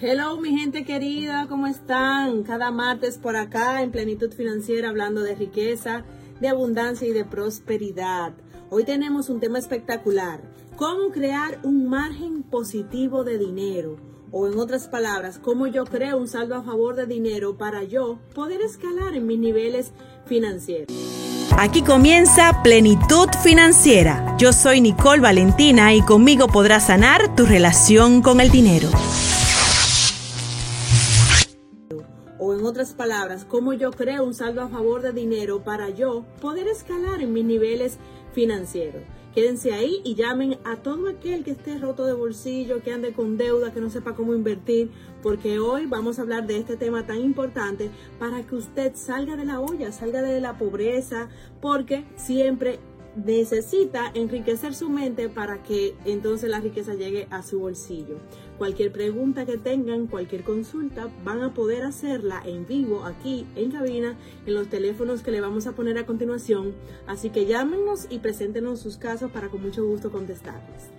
Hello 0.00 0.36
mi 0.40 0.58
gente 0.58 0.84
querida, 0.84 1.46
¿cómo 1.48 1.68
están? 1.68 2.42
Cada 2.42 2.72
martes 2.72 3.16
por 3.16 3.36
acá 3.36 3.80
en 3.80 3.92
Plenitud 3.92 4.32
Financiera 4.32 4.88
hablando 4.88 5.22
de 5.22 5.36
riqueza, 5.36 6.02
de 6.40 6.48
abundancia 6.48 7.06
y 7.06 7.12
de 7.12 7.24
prosperidad. 7.24 8.32
Hoy 8.70 8.82
tenemos 8.82 9.28
un 9.28 9.38
tema 9.38 9.60
espectacular, 9.60 10.40
cómo 10.74 11.12
crear 11.12 11.60
un 11.62 11.88
margen 11.88 12.42
positivo 12.42 13.22
de 13.22 13.38
dinero. 13.38 13.96
O 14.32 14.48
en 14.48 14.58
otras 14.58 14.88
palabras, 14.88 15.38
cómo 15.38 15.68
yo 15.68 15.84
creo 15.84 16.18
un 16.18 16.26
saldo 16.26 16.56
a 16.56 16.64
favor 16.64 16.96
de 16.96 17.06
dinero 17.06 17.56
para 17.56 17.84
yo 17.84 18.18
poder 18.34 18.62
escalar 18.62 19.14
en 19.14 19.28
mis 19.28 19.38
niveles 19.38 19.92
financieros. 20.26 20.92
Aquí 21.56 21.82
comienza 21.82 22.64
Plenitud 22.64 23.28
Financiera. 23.44 24.36
Yo 24.38 24.52
soy 24.52 24.80
Nicole 24.80 25.20
Valentina 25.20 25.94
y 25.94 26.02
conmigo 26.02 26.48
podrás 26.48 26.88
sanar 26.88 27.36
tu 27.36 27.46
relación 27.46 28.22
con 28.22 28.40
el 28.40 28.50
dinero. 28.50 28.88
Otras 32.74 32.92
palabras, 32.92 33.44
cómo 33.44 33.72
yo 33.72 33.92
creo 33.92 34.24
un 34.24 34.34
saldo 34.34 34.60
a 34.60 34.68
favor 34.68 35.00
de 35.00 35.12
dinero 35.12 35.62
para 35.62 35.90
yo 35.90 36.24
poder 36.40 36.66
escalar 36.66 37.22
en 37.22 37.32
mis 37.32 37.44
niveles 37.44 37.98
financieros. 38.32 39.04
Quédense 39.32 39.72
ahí 39.72 40.00
y 40.02 40.16
llamen 40.16 40.58
a 40.64 40.82
todo 40.82 41.08
aquel 41.08 41.44
que 41.44 41.52
esté 41.52 41.78
roto 41.78 42.04
de 42.04 42.14
bolsillo, 42.14 42.82
que 42.82 42.92
ande 42.92 43.12
con 43.12 43.36
deuda, 43.36 43.72
que 43.72 43.80
no 43.80 43.90
sepa 43.90 44.16
cómo 44.16 44.34
invertir, 44.34 44.90
porque 45.22 45.60
hoy 45.60 45.86
vamos 45.86 46.18
a 46.18 46.22
hablar 46.22 46.48
de 46.48 46.58
este 46.58 46.76
tema 46.76 47.06
tan 47.06 47.20
importante 47.20 47.92
para 48.18 48.42
que 48.42 48.56
usted 48.56 48.96
salga 48.96 49.36
de 49.36 49.44
la 49.44 49.60
olla, 49.60 49.92
salga 49.92 50.20
de 50.20 50.40
la 50.40 50.58
pobreza, 50.58 51.28
porque 51.60 52.04
siempre 52.16 52.80
necesita 53.16 54.10
enriquecer 54.14 54.74
su 54.74 54.88
mente 54.88 55.28
para 55.28 55.62
que 55.62 55.94
entonces 56.04 56.50
la 56.50 56.60
riqueza 56.60 56.94
llegue 56.94 57.26
a 57.30 57.42
su 57.42 57.60
bolsillo. 57.60 58.18
Cualquier 58.58 58.92
pregunta 58.92 59.46
que 59.46 59.58
tengan, 59.58 60.06
cualquier 60.06 60.44
consulta, 60.44 61.10
van 61.24 61.42
a 61.42 61.54
poder 61.54 61.82
hacerla 61.82 62.42
en 62.44 62.66
vivo 62.66 63.04
aquí 63.04 63.46
en 63.56 63.70
cabina 63.70 64.16
en 64.46 64.54
los 64.54 64.68
teléfonos 64.68 65.22
que 65.22 65.30
le 65.30 65.40
vamos 65.40 65.66
a 65.66 65.72
poner 65.72 65.98
a 65.98 66.06
continuación. 66.06 66.74
Así 67.06 67.30
que 67.30 67.46
llámenos 67.46 68.06
y 68.10 68.18
preséntenos 68.18 68.80
sus 68.80 68.96
casos 68.96 69.30
para 69.30 69.48
con 69.48 69.62
mucho 69.62 69.84
gusto 69.84 70.10
contestarles. 70.10 70.90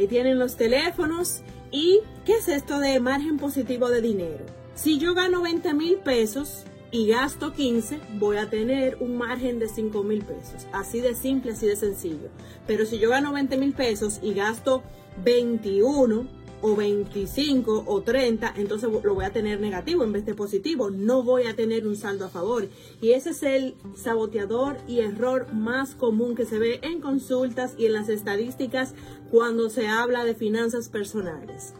Ahí 0.00 0.06
tienen 0.06 0.38
los 0.38 0.56
teléfonos. 0.56 1.42
¿Y 1.70 2.00
qué 2.24 2.32
es 2.32 2.48
esto 2.48 2.78
de 2.78 2.98
margen 3.00 3.36
positivo 3.36 3.90
de 3.90 4.00
dinero? 4.00 4.46
Si 4.74 4.98
yo 4.98 5.12
gano 5.12 5.42
20 5.42 5.74
mil 5.74 5.96
pesos 5.98 6.64
y 6.90 7.08
gasto 7.08 7.52
15, 7.52 8.00
voy 8.14 8.38
a 8.38 8.48
tener 8.48 8.96
un 9.00 9.18
margen 9.18 9.58
de 9.58 9.68
5 9.68 10.02
mil 10.02 10.24
pesos. 10.24 10.66
Así 10.72 11.00
de 11.00 11.14
simple, 11.14 11.52
así 11.52 11.66
de 11.66 11.76
sencillo. 11.76 12.30
Pero 12.66 12.86
si 12.86 12.98
yo 12.98 13.10
gano 13.10 13.34
20 13.34 13.58
mil 13.58 13.74
pesos 13.74 14.20
y 14.22 14.32
gasto 14.32 14.82
21, 15.22 16.26
o 16.62 16.76
25 16.76 17.84
o 17.86 18.02
30, 18.02 18.54
entonces 18.56 18.90
lo 19.02 19.14
voy 19.14 19.24
a 19.24 19.32
tener 19.32 19.60
negativo 19.60 20.04
en 20.04 20.12
vez 20.12 20.26
de 20.26 20.34
positivo. 20.34 20.90
No 20.90 21.22
voy 21.22 21.44
a 21.44 21.56
tener 21.56 21.86
un 21.86 21.96
saldo 21.96 22.26
a 22.26 22.28
favor. 22.28 22.68
Y 23.00 23.12
ese 23.12 23.30
es 23.30 23.42
el 23.42 23.74
saboteador 23.96 24.76
y 24.86 25.00
error 25.00 25.52
más 25.52 25.94
común 25.94 26.34
que 26.34 26.46
se 26.46 26.58
ve 26.58 26.80
en 26.82 27.00
consultas 27.00 27.74
y 27.78 27.86
en 27.86 27.94
las 27.94 28.08
estadísticas 28.08 28.94
cuando 29.30 29.70
se 29.70 29.86
habla 29.86 30.24
de 30.24 30.34
finanzas 30.34 30.88
personales. 30.88 31.74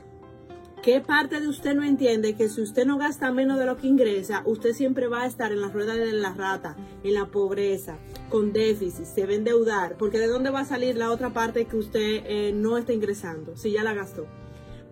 ¿Qué 0.82 1.02
parte 1.02 1.40
de 1.40 1.48
usted 1.48 1.74
no 1.74 1.84
entiende 1.84 2.34
que 2.34 2.48
si 2.48 2.62
usted 2.62 2.86
no 2.86 2.96
gasta 2.96 3.30
menos 3.32 3.58
de 3.58 3.66
lo 3.66 3.76
que 3.76 3.86
ingresa, 3.86 4.42
usted 4.46 4.72
siempre 4.72 5.08
va 5.08 5.24
a 5.24 5.26
estar 5.26 5.52
en 5.52 5.60
la 5.60 5.68
rueda 5.68 5.94
de 5.94 6.10
la 6.12 6.32
rata, 6.32 6.74
en 7.04 7.12
la 7.12 7.26
pobreza, 7.26 7.98
con 8.30 8.54
déficit, 8.54 9.04
se 9.04 9.26
va 9.26 9.32
a 9.32 9.34
endeudar? 9.34 9.98
Porque 9.98 10.18
¿de 10.18 10.26
dónde 10.26 10.48
va 10.48 10.60
a 10.60 10.64
salir 10.64 10.96
la 10.96 11.10
otra 11.10 11.34
parte 11.34 11.66
que 11.66 11.76
usted 11.76 12.22
eh, 12.24 12.52
no 12.54 12.78
está 12.78 12.94
ingresando 12.94 13.58
si 13.58 13.72
ya 13.72 13.84
la 13.84 13.92
gastó? 13.92 14.26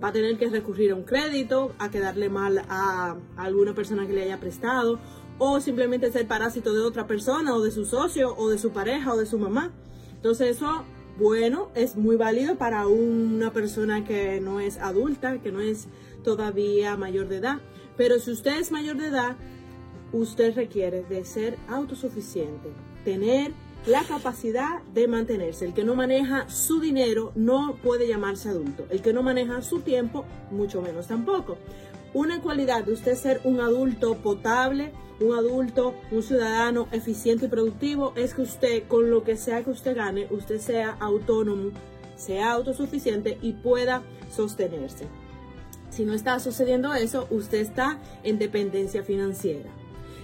Va 0.03 0.09
a 0.09 0.13
tener 0.13 0.39
que 0.39 0.49
recurrir 0.49 0.93
a 0.93 0.95
un 0.95 1.03
crédito, 1.03 1.73
a 1.79 1.91
quedarle 1.91 2.29
mal 2.29 2.63
a, 2.69 3.17
alguna 3.37 3.75
persona 3.75 4.07
que 4.07 4.13
le 4.13 4.23
haya 4.23 4.41
prestado, 4.41 4.99
o 5.39 5.61
simplemente 5.61 6.11
ser 6.11 6.27
parásito 6.27 6.73
de 6.73 6.81
otra 6.81 7.07
persona, 7.07 7.55
o 7.55 7.61
de 7.61 7.71
su 7.71 7.85
socio, 7.85 8.35
o 8.37 8.49
de 8.49 8.59
su 8.59 8.71
pareja, 8.71 9.13
o 9.13 9.17
de 9.17 9.27
su 9.27 9.39
mamá. 9.39 9.73
Entonces 10.15 10.57
eso, 10.57 10.85
bueno, 11.19 11.71
es 11.75 11.97
muy 11.97 12.17
válido 12.17 12.57
para 12.57 12.87
una 12.87 13.53
persona 13.53 14.05
que 14.05 14.41
no 14.41 14.61
es 14.61 14.79
adulta, 14.79 15.39
que 15.39 15.53
no 15.53 15.61
es 15.61 15.89
todavía 16.25 16.97
mayor 16.97 17.29
de 17.29 17.37
edad. 17.37 17.61
Pero 17.97 18.19
si 18.19 18.33
usted 18.33 18.59
es 18.59 18.71
mayor 18.71 18.97
de 18.97 19.07
edad, 19.07 19.37
usted 20.13 20.55
requiere 20.55 21.03
de 21.03 21.25
ser 21.25 21.59
autosuficiente, 21.69 22.71
tener 23.05 23.53
la 23.88 24.04
capacidad 24.04 24.82
de 24.93 25.09
mantenerse. 25.09 25.65
El 25.65 25.72
que 25.72 25.82
no 25.82 25.94
maneja 25.94 26.49
su 26.50 26.78
dinero 26.78 27.32
no 27.34 27.76
puede 27.82 28.06
llamarse 28.06 28.50
adulto. 28.50 28.87
El 28.91 29.00
que 29.00 29.15
no 29.15 29.22
maneja 29.22 29.62
su 29.62 29.81
tiempo, 29.81 30.26
mucho 30.50 30.82
menos 30.82 31.06
tampoco. 31.06 31.56
Una 32.12 32.43
cualidad 32.43 32.84
de 32.84 32.93
usted 32.93 33.15
ser 33.15 33.41
un 33.44 33.60
adulto 33.60 34.16
potable, 34.16 34.93
un 35.21 35.34
adulto, 35.34 35.94
un 36.10 36.22
ciudadano 36.22 36.87
eficiente 36.93 37.47
y 37.47 37.49
productivo, 37.49 38.12
es 38.15 38.34
que 38.34 38.43
usted, 38.43 38.87
con 38.88 39.10
lo 39.10 39.25
que 39.25 39.37
sea 39.37 39.65
que 39.65 39.71
usted 39.71 39.97
gane, 39.97 40.26
usted 40.31 40.59
sea 40.59 40.91
autónomo, 41.00 41.70
sea 42.16 42.53
autosuficiente 42.53 43.38
y 43.41 43.55
pueda 43.55 44.03
sostenerse. 44.31 45.06
Si 45.88 46.05
no 46.05 46.12
está 46.12 46.38
sucediendo 46.41 46.93
eso, 46.94 47.26
usted 47.31 47.59
está 47.59 47.99
en 48.22 48.38
dependencia 48.38 49.03
financiera. 49.03 49.70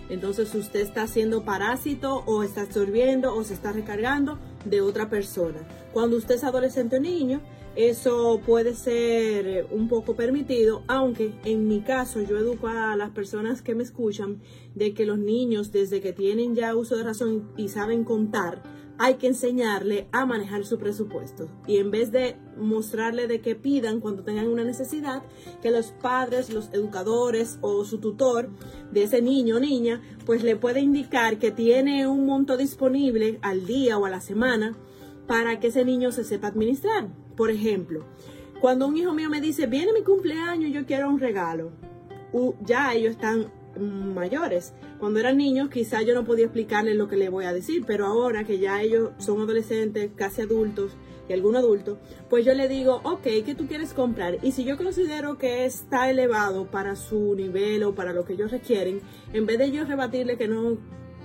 Entonces 0.08 0.54
usted 0.54 0.80
está 0.80 1.06
siendo 1.06 1.44
parásito 1.44 2.22
o 2.26 2.42
está 2.42 2.62
absorbiendo 2.62 3.34
o 3.34 3.42
se 3.44 3.54
está 3.54 3.72
recargando 3.72 4.38
de 4.64 4.80
otra 4.80 5.08
persona. 5.08 5.60
Cuando 5.92 6.16
usted 6.16 6.36
es 6.36 6.44
adolescente 6.44 6.96
o 6.96 7.00
niño, 7.00 7.40
eso 7.76 8.40
puede 8.46 8.74
ser 8.74 9.66
un 9.70 9.88
poco 9.88 10.14
permitido, 10.14 10.84
aunque 10.86 11.32
en 11.44 11.66
mi 11.66 11.80
caso 11.80 12.20
yo 12.22 12.38
educo 12.38 12.68
a 12.68 12.96
las 12.96 13.10
personas 13.10 13.62
que 13.62 13.74
me 13.74 13.82
escuchan 13.82 14.40
de 14.76 14.94
que 14.94 15.06
los 15.06 15.18
niños 15.18 15.72
desde 15.72 16.00
que 16.00 16.12
tienen 16.12 16.54
ya 16.54 16.76
uso 16.76 16.96
de 16.96 17.02
razón 17.02 17.50
y 17.56 17.68
saben 17.68 18.04
contar, 18.04 18.62
hay 18.98 19.14
que 19.14 19.26
enseñarle 19.26 20.08
a 20.12 20.24
manejar 20.24 20.64
su 20.64 20.78
presupuesto. 20.78 21.48
Y 21.66 21.78
en 21.78 21.90
vez 21.90 22.12
de 22.12 22.36
mostrarle 22.56 23.26
de 23.26 23.40
que 23.40 23.54
pidan 23.54 24.00
cuando 24.00 24.22
tengan 24.22 24.48
una 24.48 24.64
necesidad, 24.64 25.22
que 25.62 25.70
los 25.70 25.92
padres, 25.92 26.50
los 26.50 26.72
educadores 26.72 27.58
o 27.60 27.84
su 27.84 27.98
tutor 27.98 28.50
de 28.92 29.02
ese 29.02 29.20
niño 29.20 29.56
o 29.56 29.60
niña, 29.60 30.00
pues 30.24 30.42
le 30.42 30.56
puede 30.56 30.80
indicar 30.80 31.38
que 31.38 31.50
tiene 31.50 32.06
un 32.06 32.26
monto 32.26 32.56
disponible 32.56 33.38
al 33.42 33.66
día 33.66 33.98
o 33.98 34.06
a 34.06 34.10
la 34.10 34.20
semana 34.20 34.76
para 35.26 35.58
que 35.58 35.68
ese 35.68 35.84
niño 35.84 36.12
se 36.12 36.24
sepa 36.24 36.48
administrar. 36.48 37.08
Por 37.36 37.50
ejemplo, 37.50 38.04
cuando 38.60 38.86
un 38.86 38.96
hijo 38.96 39.12
mío 39.12 39.28
me 39.28 39.40
dice, 39.40 39.66
viene 39.66 39.92
mi 39.92 40.02
cumpleaños, 40.02 40.72
yo 40.72 40.86
quiero 40.86 41.08
un 41.08 41.18
regalo, 41.18 41.72
ya 42.64 42.94
ellos 42.94 43.12
están 43.12 43.50
mayores. 43.78 44.72
Cuando 44.98 45.20
eran 45.20 45.36
niños 45.36 45.68
quizá 45.70 46.02
yo 46.02 46.14
no 46.14 46.24
podía 46.24 46.46
explicarles 46.46 46.96
lo 46.96 47.08
que 47.08 47.16
les 47.16 47.30
voy 47.30 47.44
a 47.44 47.52
decir, 47.52 47.84
pero 47.86 48.06
ahora 48.06 48.44
que 48.44 48.58
ya 48.58 48.82
ellos 48.82 49.10
son 49.18 49.40
adolescentes, 49.40 50.10
casi 50.14 50.42
adultos 50.42 50.96
y 51.28 51.32
algún 51.32 51.56
adulto, 51.56 51.98
pues 52.28 52.44
yo 52.44 52.54
le 52.54 52.68
digo, 52.68 53.00
ok, 53.04 53.22
¿qué 53.44 53.54
tú 53.56 53.66
quieres 53.66 53.94
comprar? 53.94 54.38
Y 54.42 54.52
si 54.52 54.64
yo 54.64 54.76
considero 54.76 55.38
que 55.38 55.64
está 55.64 56.10
elevado 56.10 56.66
para 56.70 56.96
su 56.96 57.34
nivel 57.34 57.82
o 57.84 57.94
para 57.94 58.12
lo 58.12 58.24
que 58.24 58.34
ellos 58.34 58.50
requieren, 58.50 59.00
en 59.32 59.46
vez 59.46 59.58
de 59.58 59.70
yo 59.70 59.84
rebatirle 59.84 60.36
que 60.36 60.48
no 60.48 60.78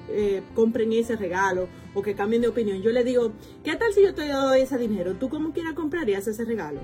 eh, 0.10 0.42
compren 0.56 0.92
ese 0.94 1.16
regalo 1.16 1.68
o 1.94 2.02
que 2.02 2.16
cambien 2.16 2.42
de 2.42 2.48
opinión, 2.48 2.82
yo 2.82 2.92
le 2.92 3.04
digo, 3.04 3.34
¿qué 3.64 3.76
tal 3.76 3.94
si 3.94 4.02
yo 4.04 4.14
te 4.14 4.28
doy 4.28 4.62
ese 4.62 4.78
dinero? 4.78 5.16
¿Tú 5.16 5.30
cómo 5.30 5.52
quieras 5.54 5.74
comprarías 5.74 6.28
ese 6.28 6.46
regalo? 6.46 6.80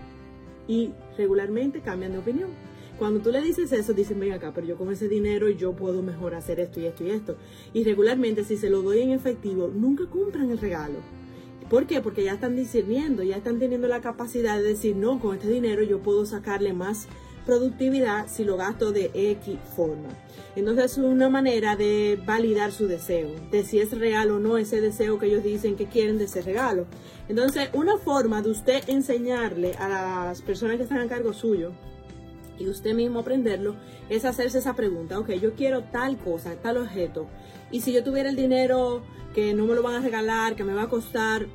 Y 0.67 0.91
regularmente 1.17 1.81
cambian 1.81 2.11
de 2.11 2.17
opinión. 2.19 2.49
Cuando 2.97 3.19
tú 3.19 3.31
le 3.31 3.41
dices 3.41 3.71
eso, 3.73 3.93
dicen, 3.93 4.19
ven 4.19 4.31
acá, 4.31 4.51
pero 4.55 4.67
yo 4.67 4.77
con 4.77 4.91
ese 4.91 5.09
dinero 5.09 5.49
yo 5.49 5.73
puedo 5.73 6.01
mejor 6.01 6.33
hacer 6.33 6.59
esto 6.59 6.79
y 6.79 6.85
esto 6.85 7.03
y 7.03 7.09
esto. 7.09 7.35
Y 7.73 7.83
regularmente, 7.83 8.43
si 8.43 8.55
se 8.55 8.69
lo 8.69 8.81
doy 8.81 9.01
en 9.01 9.11
efectivo, 9.11 9.67
nunca 9.67 10.05
compran 10.05 10.49
el 10.49 10.59
regalo. 10.59 10.99
¿Por 11.69 11.87
qué? 11.87 11.99
Porque 11.99 12.23
ya 12.23 12.33
están 12.33 12.55
discerniendo, 12.55 13.23
ya 13.23 13.37
están 13.37 13.59
teniendo 13.59 13.87
la 13.87 13.99
capacidad 13.99 14.57
de 14.57 14.63
decir, 14.63 14.95
no, 14.95 15.19
con 15.19 15.35
este 15.35 15.49
dinero 15.49 15.83
yo 15.83 15.99
puedo 15.99 16.25
sacarle 16.25 16.73
más 16.73 17.07
productividad 17.45 18.27
si 18.27 18.43
lo 18.43 18.55
gasto 18.55 18.91
de 18.91 19.11
X 19.13 19.57
forma. 19.75 20.09
Entonces 20.55 20.93
es 20.93 20.97
una 20.97 21.29
manera 21.29 21.75
de 21.75 22.19
validar 22.25 22.71
su 22.71 22.87
deseo, 22.87 23.29
de 23.51 23.63
si 23.63 23.79
es 23.79 23.97
real 23.97 24.31
o 24.31 24.39
no 24.39 24.57
ese 24.57 24.79
deseo 24.79 25.19
que 25.19 25.25
ellos 25.27 25.43
dicen 25.43 25.75
que 25.75 25.87
quieren 25.87 26.17
de 26.17 26.25
ese 26.25 26.41
regalo. 26.41 26.85
Entonces, 27.27 27.69
una 27.73 27.97
forma 27.97 28.41
de 28.41 28.51
usted 28.51 28.87
enseñarle 28.87 29.73
a 29.73 29.89
las 29.89 30.41
personas 30.41 30.77
que 30.77 30.83
están 30.83 30.99
a 30.99 31.07
cargo 31.07 31.33
suyo 31.33 31.73
y 32.57 32.67
usted 32.67 32.93
mismo 32.93 33.19
aprenderlo, 33.19 33.75
es 34.09 34.25
hacerse 34.25 34.59
esa 34.59 34.75
pregunta, 34.75 35.19
ok, 35.19 35.31
yo 35.33 35.53
quiero 35.53 35.83
tal 35.83 36.17
cosa, 36.17 36.55
tal 36.55 36.77
objeto, 36.77 37.27
y 37.71 37.81
si 37.81 37.93
yo 37.93 38.03
tuviera 38.03 38.29
el 38.29 38.35
dinero 38.35 39.03
que 39.33 39.53
no 39.53 39.65
me 39.65 39.75
lo 39.75 39.81
van 39.81 39.95
a 39.95 40.01
regalar, 40.01 40.55
que 40.55 40.63
me 40.63 40.73
va 40.73 40.83
a 40.83 40.89
costar, 40.89 41.47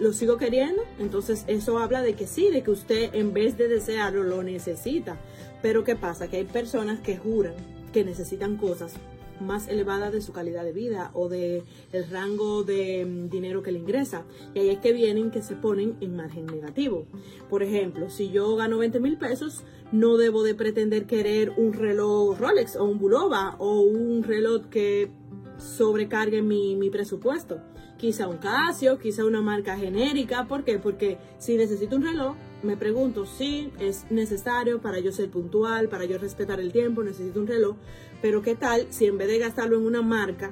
¿lo 0.00 0.12
sigo 0.12 0.36
queriendo? 0.36 0.82
Entonces 0.98 1.44
eso 1.46 1.78
habla 1.78 2.02
de 2.02 2.14
que 2.14 2.26
sí, 2.26 2.50
de 2.50 2.62
que 2.62 2.70
usted 2.70 3.14
en 3.14 3.32
vez 3.32 3.56
de 3.56 3.68
desearlo 3.68 4.22
lo 4.24 4.42
necesita. 4.42 5.16
Pero 5.62 5.84
¿qué 5.84 5.96
pasa? 5.96 6.28
Que 6.28 6.38
hay 6.38 6.44
personas 6.44 7.00
que 7.00 7.16
juran 7.16 7.54
que 7.92 8.04
necesitan 8.04 8.56
cosas 8.56 8.94
más 9.40 9.68
elevadas 9.68 10.12
de 10.12 10.20
su 10.20 10.32
calidad 10.32 10.64
de 10.64 10.72
vida 10.72 11.10
o 11.14 11.28
de 11.28 11.64
el 11.92 12.08
rango 12.10 12.64
de 12.64 13.04
mm, 13.04 13.28
dinero 13.28 13.62
que 13.62 13.72
le 13.72 13.78
ingresa. 13.78 14.24
Y 14.54 14.60
ahí 14.60 14.70
es 14.70 14.78
que 14.78 14.92
vienen 14.92 15.30
que 15.30 15.42
se 15.42 15.56
ponen 15.56 15.96
en 16.00 16.16
margen 16.16 16.46
negativo. 16.46 17.06
Por 17.48 17.62
ejemplo, 17.62 18.10
si 18.10 18.30
yo 18.30 18.56
gano 18.56 18.78
20 18.78 19.00
mil 19.00 19.16
pesos, 19.18 19.64
no 19.92 20.16
debo 20.16 20.42
de 20.42 20.54
pretender 20.54 21.06
querer 21.06 21.52
un 21.56 21.72
reloj 21.72 22.38
Rolex 22.38 22.76
o 22.76 22.84
un 22.84 22.98
Bulova 22.98 23.56
o 23.58 23.80
un 23.80 24.22
reloj 24.22 24.66
que 24.70 25.10
sobrecargue 25.58 26.42
mi, 26.42 26.76
mi 26.76 26.90
presupuesto. 26.90 27.60
Quizá 27.96 28.28
un 28.28 28.36
Casio, 28.36 28.98
quizá 28.98 29.24
una 29.24 29.42
marca 29.42 29.76
genérica. 29.76 30.46
¿Por 30.46 30.64
qué? 30.64 30.78
Porque 30.78 31.18
si 31.38 31.56
necesito 31.56 31.96
un 31.96 32.02
reloj, 32.02 32.36
me 32.62 32.76
pregunto 32.76 33.26
si 33.26 33.72
es 33.78 34.10
necesario 34.10 34.80
para 34.80 34.98
yo 34.98 35.12
ser 35.12 35.30
puntual, 35.30 35.88
para 35.88 36.04
yo 36.04 36.18
respetar 36.18 36.60
el 36.60 36.72
tiempo, 36.72 37.02
necesito 37.02 37.40
un 37.40 37.46
reloj, 37.46 37.76
pero 38.20 38.42
¿qué 38.42 38.54
tal 38.54 38.86
si 38.90 39.06
en 39.06 39.18
vez 39.18 39.28
de 39.28 39.38
gastarlo 39.38 39.76
en 39.76 39.86
una 39.86 40.02
marca, 40.02 40.50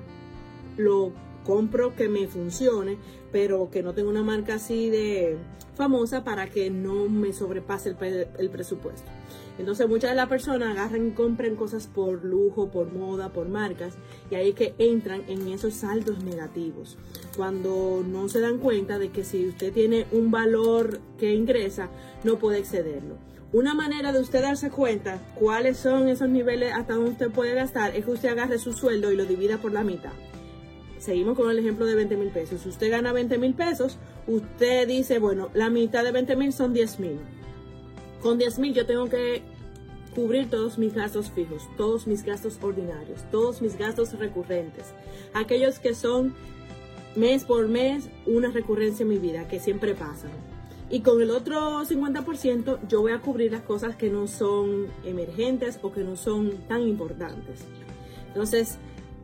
lo 0.76 1.12
compro 1.44 1.94
que 1.94 2.08
me 2.08 2.26
funcione, 2.28 2.98
pero 3.32 3.70
que 3.70 3.82
no 3.82 3.94
tenga 3.94 4.10
una 4.10 4.22
marca 4.22 4.54
así 4.54 4.90
de 4.90 5.36
famosa 5.74 6.24
para 6.24 6.46
que 6.48 6.70
no 6.70 7.08
me 7.08 7.32
sobrepase 7.32 7.90
el, 7.90 8.28
el 8.38 8.50
presupuesto? 8.50 9.10
Entonces 9.58 9.88
muchas 9.88 10.10
de 10.10 10.16
las 10.16 10.28
personas 10.28 10.70
agarran 10.70 11.08
y 11.08 11.10
compran 11.12 11.56
cosas 11.56 11.86
por 11.86 12.24
lujo, 12.24 12.70
por 12.70 12.92
moda, 12.92 13.32
por 13.32 13.48
marcas, 13.48 13.94
y 14.30 14.34
ahí 14.34 14.50
es 14.50 14.54
que 14.54 14.74
entran 14.78 15.22
en 15.28 15.48
esos 15.48 15.74
saldos 15.74 16.22
negativos. 16.22 16.98
Cuando 17.36 18.04
no 18.06 18.28
se 18.28 18.40
dan 18.40 18.58
cuenta 18.58 18.98
de 18.98 19.10
que 19.10 19.24
si 19.24 19.46
usted 19.46 19.72
tiene 19.72 20.06
un 20.12 20.30
valor 20.30 21.00
que 21.18 21.34
ingresa, 21.34 21.88
no 22.24 22.38
puede 22.38 22.58
excederlo. 22.58 23.16
Una 23.52 23.74
manera 23.74 24.12
de 24.12 24.20
usted 24.20 24.42
darse 24.42 24.70
cuenta 24.70 25.18
cuáles 25.36 25.78
son 25.78 26.08
esos 26.08 26.28
niveles 26.28 26.72
hasta 26.74 26.94
donde 26.94 27.12
usted 27.12 27.30
puede 27.30 27.54
gastar 27.54 27.96
es 27.96 28.04
que 28.04 28.10
usted 28.10 28.28
agarre 28.28 28.58
su 28.58 28.72
sueldo 28.72 29.12
y 29.12 29.16
lo 29.16 29.24
divida 29.24 29.58
por 29.58 29.72
la 29.72 29.84
mitad. 29.84 30.12
Seguimos 30.98 31.36
con 31.36 31.50
el 31.50 31.58
ejemplo 31.58 31.86
de 31.86 31.94
20 31.94 32.16
mil 32.16 32.30
pesos. 32.30 32.62
Si 32.62 32.68
usted 32.68 32.90
gana 32.90 33.12
20 33.12 33.38
mil 33.38 33.54
pesos, 33.54 33.98
usted 34.26 34.88
dice, 34.88 35.18
bueno, 35.18 35.50
la 35.54 35.70
mitad 35.70 36.02
de 36.02 36.10
20 36.10 36.36
mil 36.36 36.52
son 36.52 36.72
10 36.72 37.00
mil 37.00 37.18
con 38.26 38.38
10 38.38 38.58
mil 38.58 38.74
yo 38.74 38.84
tengo 38.86 39.08
que 39.08 39.40
cubrir 40.12 40.50
todos 40.50 40.78
mis 40.78 40.92
gastos 40.92 41.30
fijos, 41.30 41.62
todos 41.76 42.08
mis 42.08 42.24
gastos 42.24 42.58
ordinarios, 42.60 43.20
todos 43.30 43.62
mis 43.62 43.78
gastos 43.78 44.18
recurrentes, 44.18 44.86
aquellos 45.32 45.78
que 45.78 45.94
son 45.94 46.34
mes 47.14 47.44
por 47.44 47.68
mes 47.68 48.08
una 48.26 48.50
recurrencia 48.50 49.04
en 49.04 49.10
mi 49.10 49.18
vida, 49.18 49.46
que 49.46 49.60
siempre 49.60 49.94
pasan. 49.94 50.32
Y 50.90 51.02
con 51.02 51.22
el 51.22 51.30
otro 51.30 51.84
50% 51.84 52.80
yo 52.88 53.00
voy 53.00 53.12
a 53.12 53.20
cubrir 53.20 53.52
las 53.52 53.62
cosas 53.62 53.94
que 53.94 54.10
no 54.10 54.26
son 54.26 54.88
emergentes 55.04 55.78
o 55.82 55.92
que 55.92 56.02
no 56.02 56.16
son 56.16 56.50
tan 56.66 56.82
importantes. 56.82 57.60
Entonces, 58.26 58.78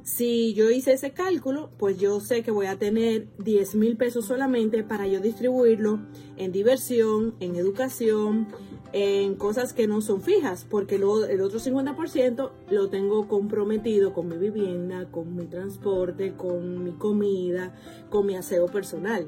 si 0.05 0.55
yo 0.55 0.71
hice 0.71 0.93
ese 0.93 1.13
cálculo, 1.13 1.71
pues 1.79 1.99
yo 1.99 2.21
sé 2.21 2.43
que 2.43 2.51
voy 2.51 2.67
a 2.67 2.77
tener 2.77 3.29
10 3.39 3.75
mil 3.77 3.97
pesos 3.97 4.27
solamente 4.27 4.83
para 4.83 5.07
yo 5.07 5.21
distribuirlo 5.21 6.01
en 6.37 6.53
diversión, 6.53 7.35
en 7.41 7.57
educación, 7.57 8.49
en 8.93 9.37
cosas 9.37 9.73
que 9.73 9.87
no 9.87 10.01
son 10.01 10.21
fijas, 10.21 10.67
porque 10.69 10.99
luego 10.99 11.25
el 11.25 11.41
otro 11.41 11.59
50% 11.59 12.51
lo 12.71 12.89
tengo 12.91 13.29
comprometido 13.29 14.13
con 14.13 14.29
mi 14.29 14.37
vivienda, 14.37 15.11
con 15.11 15.35
mi 15.35 15.47
transporte, 15.47 16.35
con 16.35 16.85
mi 16.85 16.93
comida, 16.93 17.75
con 18.11 18.27
mi 18.27 18.35
aseo 18.35 18.67
personal. 18.67 19.27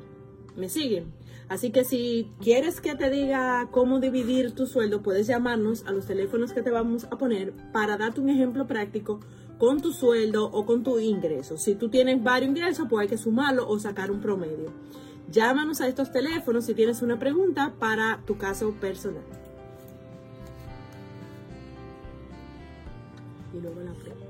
¿Me 0.56 0.68
siguen? 0.68 1.12
Así 1.48 1.70
que 1.70 1.84
si 1.84 2.30
quieres 2.40 2.80
que 2.80 2.94
te 2.94 3.10
diga 3.10 3.68
cómo 3.70 4.00
dividir 4.00 4.52
tu 4.52 4.66
sueldo, 4.66 5.02
puedes 5.02 5.26
llamarnos 5.26 5.84
a 5.86 5.92
los 5.92 6.06
teléfonos 6.06 6.52
que 6.52 6.62
te 6.62 6.70
vamos 6.70 7.04
a 7.04 7.18
poner 7.18 7.52
para 7.72 7.96
darte 7.96 8.20
un 8.20 8.30
ejemplo 8.30 8.66
práctico 8.66 9.20
con 9.58 9.80
tu 9.80 9.92
sueldo 9.92 10.46
o 10.46 10.66
con 10.66 10.82
tu 10.82 10.98
ingreso. 10.98 11.56
Si 11.56 11.74
tú 11.74 11.88
tienes 11.88 12.22
varios 12.22 12.50
ingresos, 12.50 12.86
pues 12.88 13.02
hay 13.02 13.08
que 13.08 13.18
sumarlo 13.18 13.68
o 13.68 13.78
sacar 13.78 14.10
un 14.10 14.20
promedio. 14.20 14.72
Llámanos 15.30 15.80
a 15.80 15.88
estos 15.88 16.12
teléfonos 16.12 16.64
si 16.66 16.74
tienes 16.74 17.02
una 17.02 17.18
pregunta 17.18 17.74
para 17.78 18.20
tu 18.26 18.36
caso 18.36 18.72
personal. 18.72 19.22
Y 23.52 23.60
luego 23.60 23.80
la 23.80 23.92
pregunta. 23.92 24.23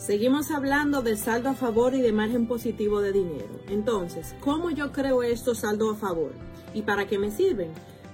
Seguimos 0.00 0.50
hablando 0.50 1.02
de 1.02 1.14
saldo 1.14 1.50
a 1.50 1.54
favor 1.54 1.94
y 1.94 2.00
de 2.00 2.10
margen 2.10 2.46
positivo 2.46 3.02
de 3.02 3.12
dinero. 3.12 3.60
Entonces, 3.68 4.34
¿cómo 4.40 4.70
yo 4.70 4.92
creo 4.92 5.22
estos 5.22 5.58
saldos 5.58 5.94
a 5.94 6.00
favor? 6.00 6.32
¿Y 6.72 6.82
para 6.82 7.06
qué 7.06 7.18
me 7.18 7.30
sirven? 7.30 7.68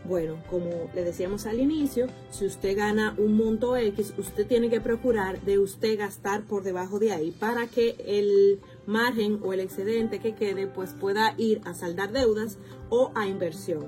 Bueno, 0.04 0.42
como 0.50 0.90
le 0.96 1.04
decíamos 1.04 1.46
al 1.46 1.60
inicio, 1.60 2.08
si 2.30 2.44
usted 2.44 2.76
gana 2.76 3.14
un 3.18 3.36
monto 3.36 3.76
X, 3.76 4.14
usted 4.18 4.48
tiene 4.48 4.68
que 4.68 4.80
procurar 4.80 5.40
de 5.42 5.60
usted 5.60 5.96
gastar 5.96 6.42
por 6.42 6.64
debajo 6.64 6.98
de 6.98 7.12
ahí 7.12 7.30
para 7.30 7.68
que 7.68 7.94
el 8.04 8.58
margen 8.86 9.38
o 9.44 9.52
el 9.52 9.60
excedente 9.60 10.18
que 10.18 10.34
quede 10.34 10.66
pues 10.66 10.92
pueda 10.92 11.34
ir 11.38 11.60
a 11.64 11.72
saldar 11.72 12.10
deudas 12.10 12.58
o 12.90 13.12
a 13.14 13.28
inversión. 13.28 13.86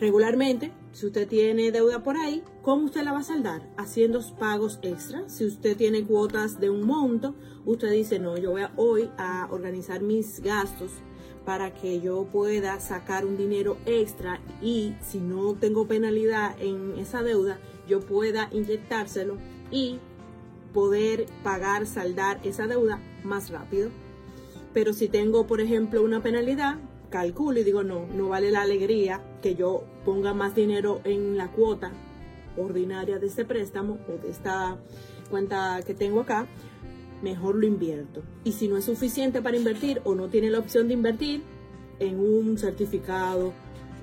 Regularmente, 0.00 0.72
si 0.92 1.06
usted 1.06 1.28
tiene 1.28 1.70
deuda 1.70 2.02
por 2.02 2.16
ahí, 2.16 2.42
¿cómo 2.62 2.86
usted 2.86 3.02
la 3.02 3.12
va 3.12 3.20
a 3.20 3.24
saldar? 3.24 3.62
Haciendo 3.76 4.20
pagos 4.38 4.80
extra. 4.82 5.28
Si 5.28 5.44
usted 5.44 5.76
tiene 5.76 6.04
cuotas 6.04 6.58
de 6.60 6.68
un 6.70 6.84
monto, 6.84 7.34
usted 7.64 7.92
dice, 7.92 8.18
no, 8.18 8.36
yo 8.36 8.50
voy 8.50 8.62
a, 8.62 8.72
hoy 8.76 9.10
a 9.18 9.48
organizar 9.50 10.02
mis 10.02 10.40
gastos 10.40 10.90
para 11.44 11.72
que 11.74 12.00
yo 12.00 12.24
pueda 12.32 12.80
sacar 12.80 13.24
un 13.24 13.36
dinero 13.36 13.76
extra 13.86 14.40
y 14.62 14.94
si 15.00 15.18
no 15.18 15.54
tengo 15.54 15.86
penalidad 15.86 16.56
en 16.60 16.98
esa 16.98 17.22
deuda, 17.22 17.58
yo 17.86 18.00
pueda 18.00 18.48
inyectárselo 18.50 19.36
y 19.70 19.98
poder 20.72 21.26
pagar, 21.42 21.86
saldar 21.86 22.40
esa 22.44 22.66
deuda 22.66 23.00
más 23.22 23.50
rápido. 23.50 23.90
Pero 24.72 24.92
si 24.92 25.08
tengo, 25.08 25.46
por 25.46 25.60
ejemplo, 25.60 26.02
una 26.02 26.22
penalidad, 26.22 26.78
calculo 27.14 27.60
y 27.60 27.62
digo, 27.62 27.84
no, 27.84 28.08
no 28.08 28.28
vale 28.28 28.50
la 28.50 28.62
alegría 28.62 29.22
que 29.40 29.54
yo 29.54 29.84
ponga 30.04 30.34
más 30.34 30.56
dinero 30.56 31.00
en 31.04 31.36
la 31.36 31.46
cuota 31.52 31.92
ordinaria 32.56 33.20
de 33.20 33.28
este 33.28 33.44
préstamo 33.44 34.00
o 34.08 34.20
de 34.20 34.32
esta 34.32 34.76
cuenta 35.30 35.80
que 35.86 35.94
tengo 35.94 36.22
acá, 36.22 36.48
mejor 37.22 37.54
lo 37.54 37.68
invierto. 37.68 38.24
Y 38.42 38.50
si 38.50 38.66
no 38.66 38.76
es 38.76 38.86
suficiente 38.86 39.40
para 39.42 39.56
invertir 39.56 40.00
o 40.02 40.16
no 40.16 40.28
tiene 40.28 40.50
la 40.50 40.58
opción 40.58 40.88
de 40.88 40.94
invertir 40.94 41.44
en 42.00 42.18
un 42.18 42.58
certificado, 42.58 43.52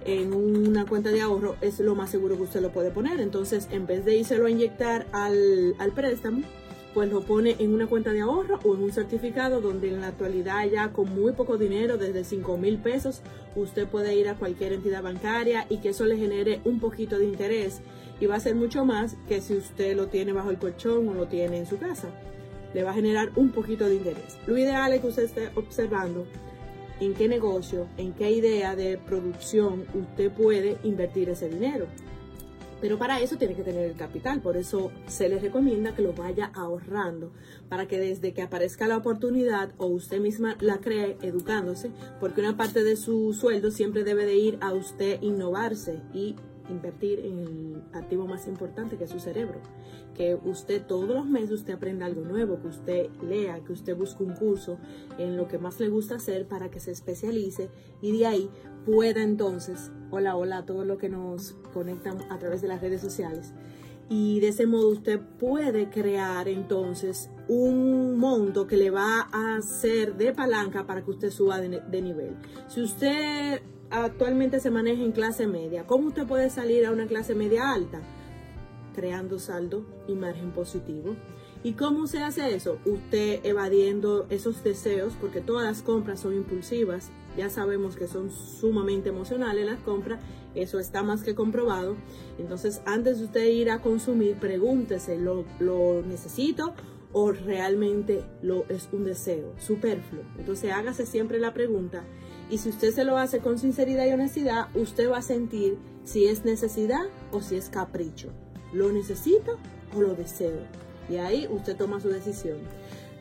en 0.06 0.34
una 0.34 0.86
cuenta 0.86 1.10
de 1.10 1.20
ahorro, 1.20 1.58
es 1.60 1.82
lo 1.82 1.96
más 1.96 2.12
seguro 2.12 2.38
que 2.38 2.44
usted 2.44 2.62
lo 2.62 2.72
puede 2.72 2.92
poner. 2.92 3.20
Entonces, 3.20 3.68
en 3.72 3.88
vez 3.88 4.06
de 4.06 4.16
írselo 4.16 4.46
a 4.46 4.50
inyectar 4.50 5.06
al, 5.12 5.76
al 5.80 5.92
préstamo, 5.92 6.44
pues 6.94 7.10
lo 7.10 7.22
pone 7.22 7.56
en 7.60 7.74
una 7.74 7.88
cuenta 7.88 8.12
de 8.12 8.22
ahorro 8.22 8.60
o 8.64 8.76
en 8.76 8.84
un 8.84 8.92
certificado 8.92 9.62
donde 9.62 9.90
en 9.90 10.02
la 10.02 10.08
actualidad 10.08 10.66
ya 10.70 10.92
con 10.92 11.14
muy 11.14 11.32
poco 11.32 11.58
dinero, 11.58 11.98
desde 11.98 12.24
5 12.24 12.58
mil 12.58 12.78
pesos, 12.78 13.22
usted 13.56 13.88
puede 13.88 14.16
ir 14.16 14.28
a 14.28 14.36
cualquier 14.36 14.74
entidad 14.74 15.02
bancaria 15.02 15.66
y 15.70 15.78
que 15.78 15.90
eso 15.90 16.06
le 16.06 16.18
genere 16.18 16.60
un 16.66 16.80
poquito 16.80 17.18
de 17.18 17.26
interés 17.26 17.82
y 18.20 18.26
va 18.26 18.36
a 18.36 18.40
ser 18.40 18.56
mucho 18.56 18.86
más 18.86 19.16
que 19.28 19.42
si 19.42 19.56
usted 19.56 19.96
lo 19.96 20.08
tiene 20.08 20.34
bajo 20.34 20.52
el 20.52 20.60
colchón 20.60 21.08
o 21.10 21.14
lo 21.14 21.28
tiene 21.28 21.58
en 21.58 21.66
su 21.66 21.78
casa. 21.78 22.10
Le 22.74 22.84
va 22.84 22.92
a 22.92 22.94
generar 22.94 23.32
un 23.36 23.52
poquito 23.52 23.88
de 23.88 23.96
interés. 23.96 24.38
Lo 24.46 24.58
ideal 24.58 24.94
es 24.94 25.02
que 25.02 25.08
usted 25.08 25.24
esté 25.24 25.50
observando 25.56 26.26
en 27.00 27.14
qué 27.16 27.28
negocio, 27.28 27.88
en 27.98 28.14
qué 28.14 28.32
idea 28.32 28.76
de 28.76 28.98
producción 28.98 29.86
usted 29.94 30.32
puede 30.32 30.78
invertir 30.84 31.30
ese 31.30 31.50
dinero. 31.50 31.88
Pero 32.82 32.98
para 32.98 33.20
eso 33.22 33.38
tiene 33.38 33.56
que 33.56 33.64
tener 33.64 33.86
el 33.86 33.96
capital, 33.96 34.42
por 34.42 34.58
eso 34.58 34.92
se 35.08 35.30
les 35.30 35.42
recomienda 35.42 35.94
que 35.94 36.02
lo 36.02 36.14
vaya 36.14 36.52
ahorrando, 36.54 37.32
para 37.70 37.88
que 37.88 38.00
desde 38.00 38.34
que 38.34 38.42
aparezca 38.42 38.88
la 38.88 38.98
oportunidad 38.98 39.72
o 39.78 39.86
usted 39.86 40.20
misma 40.20 40.58
la 40.60 40.80
cree 40.80 41.18
educándose, 41.22 41.92
porque 42.20 42.42
una 42.42 42.58
parte 42.58 42.84
de 42.84 42.96
su 42.96 43.34
sueldo 43.34 43.70
siempre 43.70 44.04
debe 44.04 44.26
de 44.26 44.36
ir 44.36 44.58
a 44.62 44.74
usted 44.74 45.22
innovarse 45.22 46.02
y 46.14 46.36
invertir 46.70 47.20
en 47.20 47.40
el 47.40 47.84
activo 47.94 48.28
más 48.28 48.48
importante 48.48 48.98
que 48.98 49.06
es 49.06 49.10
su 49.10 49.20
cerebro. 49.20 49.60
Que 50.16 50.36
usted 50.36 50.86
todos 50.86 51.08
los 51.08 51.26
meses 51.26 51.52
usted 51.52 51.74
aprenda 51.74 52.06
algo 52.06 52.22
nuevo, 52.22 52.62
que 52.62 52.68
usted 52.68 53.10
lea, 53.22 53.60
que 53.64 53.74
usted 53.74 53.96
busque 53.96 54.24
un 54.24 54.34
curso 54.34 54.78
en 55.18 55.38
lo 55.38 55.48
que 55.48 55.58
más 55.58 55.80
le 55.80 55.90
gusta 55.90 56.16
hacer 56.16 56.48
para 56.48 56.70
que 56.70 56.80
se 56.80 56.92
especialice 56.92 57.70
y 58.02 58.18
de 58.18 58.26
ahí 58.26 58.50
pueda 58.86 59.24
entonces, 59.24 59.92
hola, 60.10 60.36
hola 60.36 60.58
a 60.60 60.66
todos 60.66 60.86
los 60.86 60.98
que 60.98 61.10
nos 61.10 61.54
conectan 61.74 62.18
a 62.30 62.40
través 62.40 62.62
de 62.62 62.68
las 62.68 62.82
redes 62.82 63.02
sociales. 63.02 63.54
Y 64.10 64.42
de 64.42 64.50
ese 64.50 64.68
modo 64.68 64.90
usted 64.90 65.22
puede 65.40 65.90
crear 65.90 66.50
entonces 66.50 67.30
un 67.48 68.18
monto 68.18 68.68
que 68.68 68.76
le 68.76 68.90
va 68.90 69.30
a 69.32 69.56
hacer 69.56 70.18
de 70.18 70.34
palanca 70.34 70.86
para 70.86 71.02
que 71.02 71.12
usted 71.12 71.30
suba 71.30 71.62
de 71.62 72.02
nivel. 72.02 72.36
Si 72.68 72.82
usted 72.82 73.62
actualmente 73.92 74.60
se 74.60 74.72
maneja 74.72 75.04
en 75.04 75.12
clase 75.12 75.48
media. 75.48 75.86
¿Cómo 75.86 76.08
usted 76.08 76.26
puede 76.26 76.50
salir 76.50 76.86
a 76.86 76.92
una 76.92 77.08
clase 77.08 77.36
media 77.36 77.72
alta? 77.72 78.02
Creando 78.96 79.40
saldo 79.40 79.86
y 80.08 80.14
margen 80.14 80.52
positivo. 80.52 81.16
¿Y 81.64 81.74
cómo 81.74 82.08
se 82.08 82.24
hace 82.24 82.56
eso? 82.56 82.80
Usted 82.86 83.42
evadiendo 83.44 84.26
esos 84.30 84.64
deseos, 84.64 85.14
porque 85.20 85.42
todas 85.42 85.66
las 85.66 85.84
compras 85.84 86.22
son 86.22 86.34
impulsivas, 86.34 87.12
ya 87.38 87.50
sabemos 87.50 87.96
que 87.96 88.08
son 88.08 88.32
sumamente 88.32 89.10
emocionales 89.10 89.66
las 89.66 89.80
compras, 89.80 90.20
eso 90.56 90.80
está 90.80 91.04
más 91.04 91.22
que 91.22 91.36
comprobado. 91.36 91.96
Entonces, 92.40 92.82
antes 92.86 93.20
de 93.20 93.26
usted 93.26 93.46
ir 93.48 93.70
a 93.70 93.80
consumir, 93.80 94.38
pregúntese, 94.38 95.20
¿lo, 95.20 95.46
necesito 96.02 96.74
o 97.14 97.32
realmente 97.32 98.24
lo, 98.42 98.66
es 98.68 98.90
un 98.92 99.06
deseo 99.06 99.54
superfluo? 99.60 100.24
Entonces, 100.40 100.72
hágase 100.72 101.06
siempre 101.06 101.40
la 101.40 101.54
pregunta 101.54 102.04
y 102.52 102.58
si 102.58 102.70
usted 102.70 102.94
se 102.94 103.06
lo 103.06 103.18
hace 103.18 103.40
con 103.40 103.58
sinceridad 103.58 104.06
y 104.06 104.12
honestidad, 104.12 104.68
usted 104.76 105.10
va 105.10 105.20
a 105.20 105.22
sentir 105.22 105.78
si 106.04 106.26
es 106.26 106.44
necesidad 106.44 107.06
o 107.32 107.42
si 107.42 107.56
es 107.56 107.70
capricho. 107.70 108.28
¿Lo 108.74 108.92
necesito 108.92 109.58
o 109.96 110.02
lo 110.02 110.16
deseo? 110.16 110.60
Y 111.10 111.16
ahí 111.16 111.48
usted 111.50 111.78
toma 111.78 112.02
su 112.02 112.10
decisión. 112.10 112.58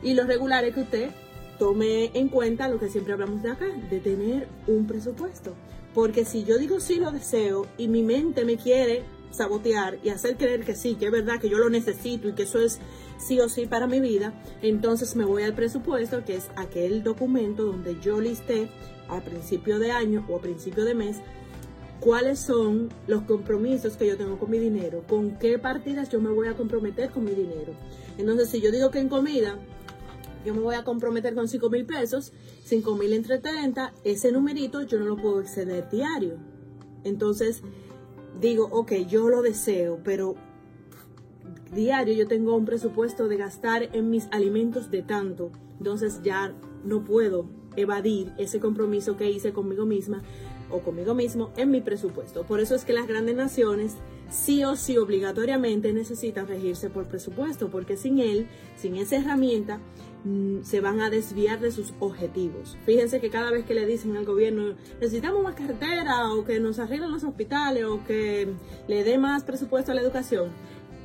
Y 0.03 0.15
lo 0.15 0.25
regular 0.25 0.65
es 0.65 0.75
que 0.75 0.81
usted 0.81 1.09
tome 1.57 2.11
en 2.13 2.27
cuenta 2.27 2.67
lo 2.67 2.77
que 2.77 2.89
siempre 2.89 3.13
hablamos 3.13 3.41
de 3.41 3.51
acá, 3.51 3.67
de 3.89 3.99
tener 4.01 4.49
un 4.67 4.85
presupuesto. 4.85 5.53
Porque 5.93 6.25
si 6.25 6.43
yo 6.43 6.57
digo 6.57 6.81
sí 6.81 6.97
lo 6.97 7.11
deseo 7.11 7.67
y 7.77 7.87
mi 7.87 8.03
mente 8.03 8.43
me 8.43 8.57
quiere 8.57 9.03
sabotear 9.31 9.97
y 10.03 10.09
hacer 10.09 10.35
creer 10.35 10.65
que 10.65 10.75
sí, 10.75 10.95
que 10.95 11.05
es 11.05 11.11
verdad, 11.11 11.39
que 11.39 11.49
yo 11.49 11.57
lo 11.57 11.69
necesito 11.69 12.27
y 12.27 12.33
que 12.33 12.43
eso 12.43 12.59
es 12.59 12.79
sí 13.21 13.39
o 13.39 13.47
sí 13.47 13.65
para 13.65 13.87
mi 13.87 13.99
vida, 13.99 14.33
entonces 14.61 15.15
me 15.15 15.25
voy 15.25 15.43
al 15.43 15.53
presupuesto, 15.53 16.25
que 16.25 16.35
es 16.35 16.49
aquel 16.55 17.03
documento 17.03 17.63
donde 17.63 17.97
yo 18.01 18.19
listé 18.19 18.69
a 19.07 19.21
principio 19.21 19.79
de 19.79 19.91
año 19.91 20.25
o 20.29 20.37
a 20.37 20.41
principio 20.41 20.83
de 20.85 20.95
mes 20.95 21.17
cuáles 21.99 22.39
son 22.39 22.89
los 23.07 23.21
compromisos 23.23 23.95
que 23.95 24.07
yo 24.07 24.17
tengo 24.17 24.39
con 24.39 24.49
mi 24.49 24.57
dinero, 24.57 25.03
con 25.07 25.37
qué 25.37 25.59
partidas 25.59 26.09
yo 26.09 26.19
me 26.19 26.31
voy 26.31 26.47
a 26.47 26.55
comprometer 26.55 27.11
con 27.11 27.23
mi 27.23 27.31
dinero. 27.31 27.73
Entonces, 28.17 28.49
si 28.49 28.59
yo 28.59 28.71
digo 28.71 28.89
que 28.89 28.99
en 28.99 29.07
comida 29.07 29.57
yo 30.43 30.55
me 30.55 30.61
voy 30.61 30.75
a 30.75 30.83
comprometer 30.83 31.35
con 31.35 31.47
5 31.47 31.69
mil 31.69 31.85
pesos, 31.85 32.33
5 32.65 32.95
mil 32.95 33.13
entre 33.13 33.37
30, 33.37 33.93
ese 34.03 34.31
numerito 34.31 34.81
yo 34.81 34.99
no 34.99 35.05
lo 35.05 35.15
puedo 35.15 35.41
exceder 35.41 35.89
diario. 35.89 36.37
Entonces, 37.03 37.61
digo, 38.39 38.67
ok, 38.71 38.93
yo 39.07 39.29
lo 39.29 39.43
deseo, 39.43 39.99
pero 40.03 40.35
diario 41.71 42.13
yo 42.13 42.27
tengo 42.27 42.55
un 42.55 42.65
presupuesto 42.65 43.27
de 43.27 43.37
gastar 43.37 43.89
en 43.93 44.09
mis 44.09 44.27
alimentos 44.31 44.91
de 44.91 45.01
tanto. 45.01 45.51
Entonces 45.77 46.21
ya 46.23 46.53
no 46.83 47.03
puedo 47.03 47.49
evadir 47.75 48.33
ese 48.37 48.59
compromiso 48.59 49.17
que 49.17 49.29
hice 49.29 49.53
conmigo 49.53 49.85
misma 49.85 50.21
o 50.69 50.79
conmigo 50.79 51.13
mismo 51.13 51.51
en 51.57 51.71
mi 51.71 51.81
presupuesto. 51.81 52.43
Por 52.43 52.59
eso 52.59 52.75
es 52.75 52.85
que 52.85 52.93
las 52.93 53.07
grandes 53.07 53.35
naciones 53.35 53.95
sí 54.29 54.63
o 54.63 54.75
sí 54.75 54.97
obligatoriamente 54.97 55.91
necesitan 55.91 56.47
regirse 56.47 56.89
por 56.89 57.05
presupuesto, 57.05 57.69
porque 57.69 57.97
sin 57.97 58.19
él, 58.19 58.47
sin 58.77 58.95
esa 58.95 59.17
herramienta, 59.17 59.79
mm, 60.23 60.63
se 60.63 60.79
van 60.79 61.01
a 61.01 61.09
desviar 61.09 61.59
de 61.59 61.71
sus 61.71 61.93
objetivos. 61.99 62.77
Fíjense 62.85 63.19
que 63.19 63.29
cada 63.29 63.51
vez 63.51 63.65
que 63.65 63.73
le 63.73 63.85
dicen 63.85 64.15
al 64.15 64.25
gobierno 64.25 64.75
necesitamos 65.01 65.43
más 65.43 65.55
carretera 65.55 66.31
o 66.33 66.45
que 66.45 66.59
nos 66.61 66.79
arreglen 66.79 67.11
los 67.11 67.23
hospitales 67.23 67.83
o 67.83 68.03
que 68.05 68.47
le 68.87 69.03
dé 69.03 69.17
más 69.17 69.43
presupuesto 69.43 69.91
a 69.91 69.95
la 69.95 70.01
educación, 70.01 70.51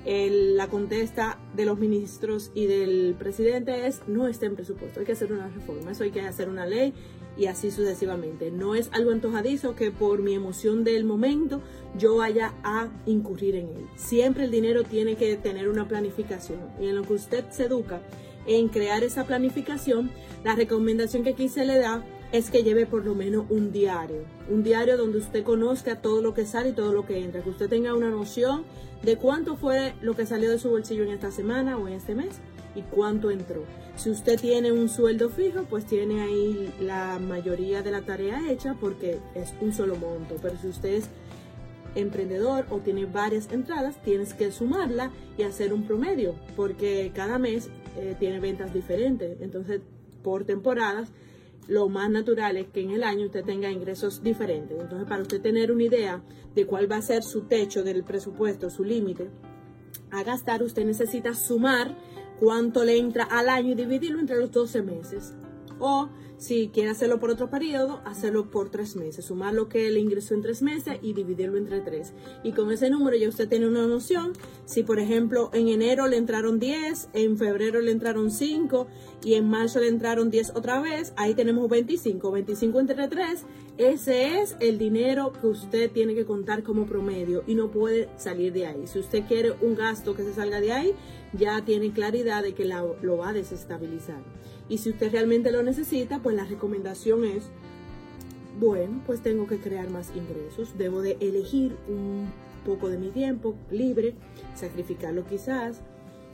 la 0.07 0.69
contesta 0.69 1.39
de 1.55 1.65
los 1.65 1.79
ministros 1.79 2.53
y 2.55 2.67
del 2.67 3.17
presidente 3.19 3.89
es 3.89 4.03
no 4.07 4.29
está 4.29 4.47
en 4.47 4.55
presupuesto, 4.55 5.01
hay 5.01 5.07
que 5.07 5.13
hacer 5.13 5.33
una 5.33 5.49
reforma, 5.49 5.91
eso 5.91 6.05
hay 6.05 6.13
que 6.13 6.21
hacer 6.21 6.49
una 6.49 6.65
ley 6.65 6.95
y 7.37 7.47
así 7.47 7.73
sucesivamente. 7.73 8.53
No 8.53 8.77
es 8.77 8.89
algo 8.93 9.11
antojadizo 9.11 9.75
que 9.75 9.91
por 9.91 10.23
mi 10.23 10.35
emoción 10.35 10.85
del 10.85 11.05
momento 11.05 11.61
yo 11.99 12.17
vaya 12.17 12.55
a 12.63 12.89
incurrir 13.05 13.57
en 13.57 13.69
él. 13.69 13.87
Siempre 13.97 14.45
el 14.45 14.53
dinero 14.53 14.85
tiene 14.85 15.17
que 15.17 15.37
tener 15.37 15.69
una 15.69 15.89
planificación 15.89 16.61
y 16.81 16.87
en 16.87 16.95
lo 16.95 17.03
que 17.03 17.15
usted 17.15 17.45
se 17.51 17.65
educa 17.65 18.01
en 18.47 18.69
crear 18.69 19.03
esa 19.03 19.25
planificación, 19.25 20.13
la 20.45 20.55
recomendación 20.55 21.25
que 21.25 21.31
aquí 21.31 21.49
se 21.49 21.65
le 21.65 21.79
da 21.79 22.05
es 22.33 22.51
que 22.51 22.63
lleve 22.63 22.87
por 22.87 23.05
lo 23.05 23.15
menos 23.15 23.47
un 23.51 23.73
diario, 23.73 24.25
un 24.51 24.63
diario 24.63 24.97
donde 24.97 25.19
usted 25.19 25.45
conozca 25.45 26.01
todo 26.01 26.21
lo 26.21 26.35
que 26.35 26.45
sale 26.45 26.71
y 26.71 26.73
todo 26.73 26.93
lo 26.93 27.07
que 27.07 27.23
entra, 27.23 27.43
que 27.43 27.51
usted 27.51 27.69
tenga 27.69 27.95
una 27.95 28.11
noción 28.11 28.65
de 29.03 29.17
cuánto 29.17 29.57
fue 29.57 29.95
lo 30.01 30.17
que 30.17 30.27
salió 30.27 30.51
de 30.51 30.59
su 30.59 30.71
bolsillo 30.71 31.05
en 31.05 31.11
esta 31.11 31.31
semana 31.31 31.79
o 31.79 31.87
en 31.87 31.95
este 31.95 32.15
mes 32.15 32.41
y 32.75 32.83
cuánto 32.83 33.31
entró. 33.31 33.65
Si 33.97 34.11
usted 34.11 34.39
tiene 34.39 34.73
un 34.73 34.89
sueldo 34.89 35.31
fijo, 35.31 35.65
pues 35.71 35.87
tiene 35.87 36.23
ahí 36.23 36.73
la 36.81 37.19
mayoría 37.19 37.83
de 37.83 37.91
la 37.91 38.03
tarea 38.03 38.51
hecha 38.51 38.77
porque 38.79 39.19
es 39.35 39.55
un 39.61 39.73
solo 39.73 39.97
monto, 39.97 40.37
pero 40.43 40.57
si 40.61 40.69
usted 40.69 40.95
es 40.95 41.09
emprendedor 41.95 42.67
o 42.71 42.81
tiene 42.81 43.07
varias 43.07 43.51
entradas, 43.51 44.01
tienes 44.03 44.35
que 44.35 44.53
sumarla 44.53 45.11
y 45.39 45.45
hacer 45.45 45.73
un 45.73 45.85
promedio, 45.85 46.35
porque 46.55 47.11
cada 47.15 47.39
mes 47.39 47.71
eh, 47.97 48.15
tiene 48.19 48.39
ventas 48.39 48.75
diferentes. 48.75 49.41
Entonces, 49.41 49.81
por 50.23 50.45
temporadas, 50.45 51.09
lo 51.69 51.89
más 51.89 52.11
natural 52.11 52.57
es 52.57 52.69
que 52.69 52.81
en 52.81 52.91
el 52.91 53.03
año 53.03 53.27
usted 53.27 53.45
tenga 53.45 53.71
ingresos 53.71 54.23
diferentes. 54.23 54.79
Entonces, 54.79 55.09
para 55.09 55.23
usted 55.23 55.41
tener 55.41 55.73
una 55.73 55.85
idea 55.85 56.23
de 56.55 56.67
cuál 56.67 56.91
va 56.91 56.97
a 56.97 57.03
ser 57.03 57.23
su 57.23 57.43
techo 57.43 57.83
del 57.83 58.05
presupuesto, 58.05 58.71
su 58.71 58.85
límite 58.85 59.31
a 60.11 60.23
gastar, 60.23 60.63
usted 60.63 60.85
necesita 60.85 61.35
sumar 61.35 61.97
cuánto 62.39 62.85
le 62.85 62.97
entra 62.97 63.25
al 63.25 63.49
año 63.49 63.73
y 63.73 63.75
dividirlo 63.75 64.21
entre 64.21 64.37
los 64.37 64.51
12 64.53 64.83
meses. 64.83 65.35
O 65.79 66.09
si 66.39 66.69
quiere 66.69 66.91
hacerlo 66.91 67.19
por 67.19 67.31
otro 67.31 67.49
periodo, 67.51 68.01
hacerlo 68.05 68.51
por 68.51 68.71
tres 68.71 68.97
meses, 68.97 69.25
sumar 69.25 69.55
lo 69.55 69.69
que 69.69 69.91
le 69.91 70.01
ingresó 70.01 70.35
en 70.35 70.43
tres 70.43 70.63
meses 70.63 70.99
y 71.03 71.13
dividirlo 71.15 71.57
entre 71.57 71.81
tres. 71.81 72.13
Y 72.43 72.53
con 72.53 72.71
ese 72.71 72.91
número 72.91 73.17
ya 73.17 73.29
usted 73.29 73.49
tiene 73.49 73.67
una 73.67 73.87
noción. 73.87 74.33
Si 74.65 74.83
por 74.83 74.99
ejemplo 74.99 75.51
en 75.53 75.69
enero 75.69 76.07
le 76.09 76.17
entraron 76.17 76.59
10, 76.59 77.11
en 77.15 77.39
febrero 77.39 77.81
le 77.81 77.91
entraron 77.91 78.31
5 78.31 78.87
y 79.25 79.35
en 79.35 79.49
marzo 79.49 79.81
le 79.81 79.89
entraron 79.89 80.31
10 80.31 80.53
otra 80.55 80.81
vez, 80.81 81.13
ahí 81.17 81.35
tenemos 81.35 81.69
25. 81.69 82.31
25 82.31 82.81
entre 82.81 83.09
3, 83.09 83.47
ese 83.79 84.41
es 84.41 84.57
el 84.61 84.79
dinero 84.79 85.33
que 85.39 85.47
usted 85.47 85.91
tiene 85.91 86.15
que 86.15 86.25
contar 86.25 86.63
como 86.63 86.87
promedio 86.87 87.45
y 87.47 87.55
no 87.55 87.71
puede 87.71 88.09
salir 88.17 88.53
de 88.53 88.67
ahí. 88.67 88.87
Si 88.87 88.99
usted 88.99 89.25
quiere 89.27 89.53
un 89.61 89.75
gasto 89.75 90.15
que 90.15 90.23
se 90.23 90.33
salga 90.33 90.61
de 90.61 90.73
ahí, 90.73 90.95
ya 91.35 91.63
tiene 91.65 91.93
claridad 91.93 92.43
de 92.43 92.55
que 92.55 92.65
lo 92.65 93.17
va 93.19 93.31
a 93.31 93.33
desestabilizar. 93.35 94.23
Y 94.69 94.79
si 94.79 94.91
usted 94.91 95.13
realmente 95.13 95.53
lo 95.53 95.63
necesita, 95.63 96.21
pues 96.21 96.35
la 96.35 96.45
recomendación 96.45 97.25
es, 97.25 97.51
bueno, 98.59 99.03
pues 99.05 99.21
tengo 99.21 99.47
que 99.47 99.59
crear 99.59 99.91
más 99.91 100.11
ingresos, 100.17 100.79
debo 100.79 101.03
de 101.03 101.19
elegir 101.21 101.77
un 101.89 102.33
poco 102.65 102.89
de 102.89 102.97
mi 102.97 103.11
tiempo 103.11 103.55
libre, 103.71 104.15
sacrificarlo 104.55 105.27
quizás 105.27 105.83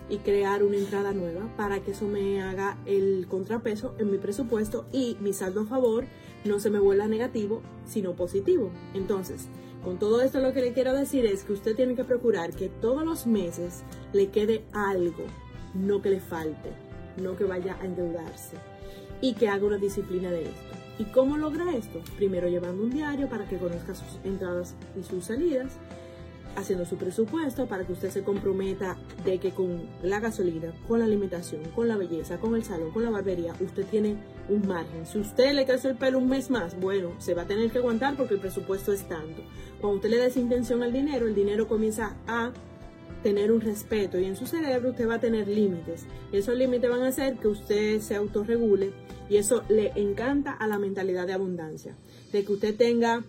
y 0.08 0.18
crear 0.18 0.62
una 0.62 0.76
entrada 0.76 1.12
nueva 1.12 1.49
para 1.56 1.80
que 1.80 1.90
eso 1.90 2.06
me 2.06 2.40
haga 2.40 2.78
el 2.87 3.26
contrapeso 3.28 3.94
en 3.99 4.11
mi 4.11 4.18
presupuesto 4.18 4.87
y 4.92 5.16
mi 5.20 5.32
saldo 5.32 5.62
a 5.62 5.66
favor 5.66 6.04
no 6.44 6.61
se 6.61 6.70
me 6.70 6.78
vuelva 6.78 7.06
negativo, 7.06 7.62
sino 7.87 8.14
positivo. 8.14 8.70
Entonces, 8.94 9.49
con 9.84 9.99
todo 9.99 10.22
esto 10.22 10.40
lo 10.40 10.52
que 10.52 10.62
le 10.62 10.72
quiero 10.72 10.94
decir 10.94 11.26
es 11.26 11.44
que 11.44 11.52
usted 11.52 11.75
tiene 11.75 11.94
que 11.94 12.04
procurar 12.04 12.52
que 12.52 12.68
todos 12.68 13.04
los 13.04 13.26
meses 13.26 13.82
le 14.12 14.28
quede 14.28 14.64
algo, 14.72 15.25
no 15.75 16.02
que 16.02 16.11
le 16.11 16.20
falte 16.20 16.70
no 17.16 17.37
que 17.37 17.44
vaya 17.44 17.76
a 17.80 17.84
endeudarse 17.84 18.56
y 19.20 19.34
que 19.34 19.49
haga 19.49 19.66
una 19.66 19.78
disciplina 19.78 20.30
de 20.30 20.44
esto. 20.44 20.76
¿Y 20.99 21.04
cómo 21.04 21.37
logra 21.37 21.72
esto? 21.75 22.00
Primero 22.16 22.49
llevando 22.49 22.82
un 22.82 22.90
diario 22.90 23.28
para 23.28 23.46
que 23.46 23.56
conozca 23.56 23.94
sus 23.94 24.18
entradas 24.25 24.75
y 24.99 25.02
sus 25.02 25.25
salidas, 25.25 25.72
haciendo 26.56 26.84
su 26.84 26.96
presupuesto 26.96 27.66
para 27.66 27.87
que 27.87 27.92
usted 27.92 28.11
se 28.11 28.22
comprometa 28.22 28.96
de 29.25 29.38
que 29.38 29.52
con 29.52 29.88
la 30.02 30.20
gasolina, 30.20 30.72
con 30.87 30.99
la 30.99 31.06
alimentación, 31.06 31.62
con 31.75 31.88
la 31.88 31.96
belleza, 31.96 32.38
con 32.38 32.54
el 32.54 32.64
salón, 32.64 32.90
con 32.90 33.04
la 33.04 33.11
barbería, 33.11 33.54
usted 33.61 33.87
tiene 33.87 34.16
un 34.49 34.66
margen. 34.66 35.06
Si 35.06 35.18
usted 35.18 35.52
le 35.54 35.64
crece 35.64 35.88
el 35.88 35.96
pelo 35.96 36.18
un 36.18 36.28
mes 36.28 36.50
más, 36.50 36.78
bueno, 36.78 37.12
se 37.18 37.34
va 37.34 37.42
a 37.42 37.46
tener 37.46 37.70
que 37.70 37.78
aguantar 37.78 38.16
porque 38.16 38.34
el 38.34 38.40
presupuesto 38.40 38.92
es 38.92 39.02
tanto. 39.08 39.42
Cuando 39.80 39.96
usted 39.96 40.11
le 40.11 40.18
da 40.18 40.26
esa 40.26 40.40
intención 40.40 40.82
al 40.82 40.92
dinero, 40.92 41.26
el 41.26 41.34
dinero 41.34 41.68
comienza 41.68 42.16
a 42.26 42.52
tener 43.22 43.52
un 43.52 43.61
respeto 43.61 44.18
y 44.18 44.25
en 44.25 44.37
su 44.37 44.46
cerebro 44.46 44.90
usted 44.90 45.08
va 45.08 45.14
a 45.14 45.20
tener 45.20 45.49
límites. 45.49 46.06
Y 46.32 46.38
esos 46.38 46.56
límites 46.56 46.90
van 46.90 47.02
a 47.02 47.08
hacer 47.08 47.37
que 47.37 47.49
usted 47.49 48.00
se 48.00 48.16
autorregule 48.16 48.92
y 49.28 49.37
eso 49.37 49.62
le 49.68 49.92
encanta 49.96 50.52
a 50.52 50.66
la 50.66 50.78
mentalidad 50.78 51.26
de 51.26 51.32
abundancia. 51.32 51.96
De 52.32 52.44
que 52.44 52.52
usted 52.52 52.76
tenga 52.76 53.22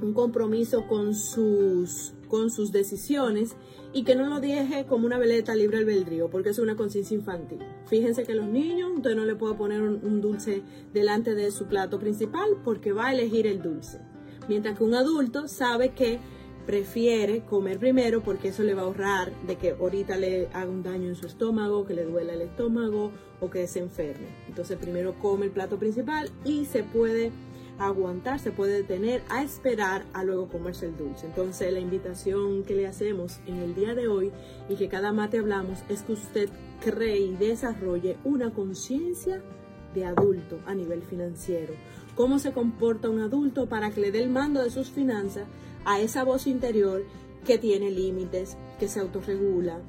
un 0.00 0.14
compromiso 0.14 0.86
con 0.86 1.14
sus, 1.14 2.12
con 2.28 2.50
sus 2.50 2.72
decisiones 2.72 3.56
y 3.92 4.04
que 4.04 4.14
no 4.14 4.26
lo 4.26 4.40
deje 4.40 4.86
como 4.86 5.06
una 5.06 5.18
veleta 5.18 5.54
libre 5.54 5.78
albedrío, 5.78 6.28
porque 6.30 6.50
es 6.50 6.58
una 6.58 6.76
conciencia 6.76 7.14
infantil. 7.16 7.60
Fíjense 7.86 8.24
que 8.24 8.34
los 8.34 8.46
niños, 8.46 8.92
usted 8.94 9.14
no 9.14 9.24
le 9.24 9.34
puede 9.34 9.54
poner 9.54 9.82
un, 9.82 10.20
dulce 10.20 10.62
delante 10.92 11.34
de 11.34 11.50
su 11.50 11.66
plato 11.66 11.98
principal 11.98 12.58
porque 12.64 12.92
va 12.92 13.06
a 13.06 13.12
elegir 13.12 13.46
el 13.46 13.62
dulce. 13.62 14.00
Mientras 14.48 14.76
que 14.76 14.84
un 14.84 14.94
adulto 14.94 15.48
sabe 15.48 15.90
que 15.90 16.20
prefiere 16.66 17.46
comer 17.46 17.78
primero 17.78 18.22
porque 18.22 18.48
eso 18.48 18.62
le 18.62 18.74
va 18.74 18.82
a 18.82 18.84
ahorrar 18.84 19.32
de 19.46 19.56
que 19.56 19.70
ahorita 19.70 20.18
le 20.18 20.48
haga 20.48 20.70
un 20.70 20.82
daño 20.82 21.08
en 21.08 21.16
su 21.16 21.26
estómago, 21.26 21.86
que 21.86 21.94
le 21.94 22.04
duela 22.04 22.34
el 22.34 22.42
estómago 22.42 23.10
o 23.40 23.48
que 23.48 23.66
se 23.66 23.78
enferme. 23.78 24.28
Entonces 24.48 24.76
primero 24.76 25.18
come 25.18 25.46
el 25.46 25.52
plato 25.52 25.78
principal 25.78 26.30
y 26.44 26.66
se 26.66 26.82
puede 26.82 27.32
aguantar, 27.78 28.40
se 28.40 28.50
puede 28.50 28.74
detener 28.74 29.22
a 29.28 29.42
esperar 29.42 30.04
a 30.12 30.24
luego 30.24 30.48
comerse 30.48 30.86
el 30.86 30.96
dulce. 30.96 31.26
Entonces 31.26 31.72
la 31.72 31.80
invitación 31.80 32.64
que 32.64 32.74
le 32.74 32.86
hacemos 32.86 33.40
en 33.46 33.56
el 33.58 33.74
día 33.74 33.94
de 33.94 34.08
hoy 34.08 34.32
y 34.68 34.76
que 34.76 34.88
cada 34.88 35.12
mate 35.12 35.38
hablamos 35.38 35.78
es 35.88 36.02
que 36.02 36.12
usted 36.12 36.48
cree 36.80 37.18
y 37.18 37.36
desarrolle 37.36 38.16
una 38.24 38.50
conciencia 38.50 39.42
de 39.94 40.04
adulto 40.04 40.58
a 40.66 40.74
nivel 40.74 41.02
financiero. 41.02 41.74
Cómo 42.14 42.38
se 42.38 42.52
comporta 42.52 43.08
un 43.08 43.20
adulto 43.20 43.68
para 43.68 43.90
que 43.90 44.00
le 44.00 44.10
dé 44.10 44.22
el 44.22 44.30
mando 44.30 44.62
de 44.62 44.70
sus 44.70 44.90
finanzas 44.90 45.46
a 45.84 46.00
esa 46.00 46.24
voz 46.24 46.46
interior 46.46 47.04
que 47.46 47.58
tiene 47.58 47.90
límites, 47.90 48.56
que 48.78 48.88
se 48.88 49.00
autorregula, 49.00 49.80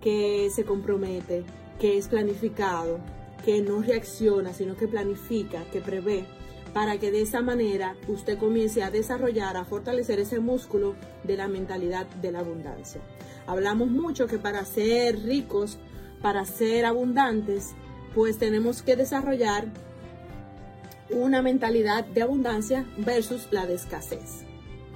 que 0.00 0.48
se 0.50 0.64
compromete, 0.64 1.44
que 1.80 1.96
es 1.96 2.08
planificado, 2.08 2.98
que 3.44 3.62
no 3.62 3.82
reacciona, 3.82 4.52
sino 4.52 4.76
que 4.76 4.86
planifica, 4.86 5.64
que 5.72 5.80
prevé 5.80 6.26
para 6.72 6.98
que 6.98 7.10
de 7.10 7.22
esa 7.22 7.40
manera 7.40 7.96
usted 8.08 8.38
comience 8.38 8.82
a 8.82 8.90
desarrollar, 8.90 9.56
a 9.56 9.64
fortalecer 9.64 10.18
ese 10.18 10.40
músculo 10.40 10.94
de 11.24 11.36
la 11.36 11.48
mentalidad 11.48 12.06
de 12.06 12.32
la 12.32 12.40
abundancia. 12.40 13.00
Hablamos 13.46 13.88
mucho 13.88 14.26
que 14.26 14.38
para 14.38 14.64
ser 14.64 15.22
ricos, 15.22 15.78
para 16.22 16.44
ser 16.44 16.84
abundantes, 16.84 17.74
pues 18.14 18.38
tenemos 18.38 18.82
que 18.82 18.96
desarrollar 18.96 19.66
una 21.10 21.42
mentalidad 21.42 22.04
de 22.04 22.22
abundancia 22.22 22.84
versus 22.98 23.48
la 23.50 23.66
de 23.66 23.74
escasez. 23.74 24.44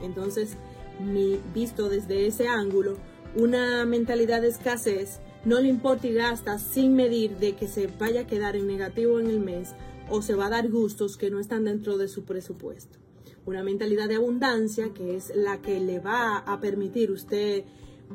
Entonces, 0.03 0.57
mi, 1.01 1.41
visto 1.55 1.89
desde 1.89 2.27
ese 2.27 2.49
ángulo, 2.49 2.97
una 3.35 3.85
mentalidad 3.87 4.43
de 4.43 4.49
escasez 4.49 5.21
no 5.45 5.61
le 5.61 5.69
importa 5.69 6.07
y 6.07 6.13
gasta 6.13 6.59
sin 6.59 6.95
medir 6.95 7.39
de 7.39 7.55
que 7.55 7.67
se 7.67 7.87
vaya 7.87 8.23
a 8.23 8.27
quedar 8.27 8.57
en 8.57 8.67
negativo 8.67 9.19
en 9.19 9.29
el 9.29 9.41
mes 9.41 9.75
o 10.11 10.23
se 10.23 10.35
va 10.35 10.47
a 10.47 10.51
dar 10.51 10.71
gustos 10.71 11.17
que 11.17 11.31
no 11.31 11.39
están 11.39 11.65
dentro 11.65 11.99
de 11.99 12.09
su 12.09 12.25
presupuesto. 12.25 12.99
Una 13.45 13.63
mentalidad 13.63 14.09
de 14.09 14.17
abundancia 14.17 14.91
que 14.95 15.17
es 15.17 15.33
la 15.35 15.61
que 15.61 15.81
le 15.81 15.99
va 15.99 16.39
a 16.39 16.61
permitir 16.61 17.11
usted 17.11 17.65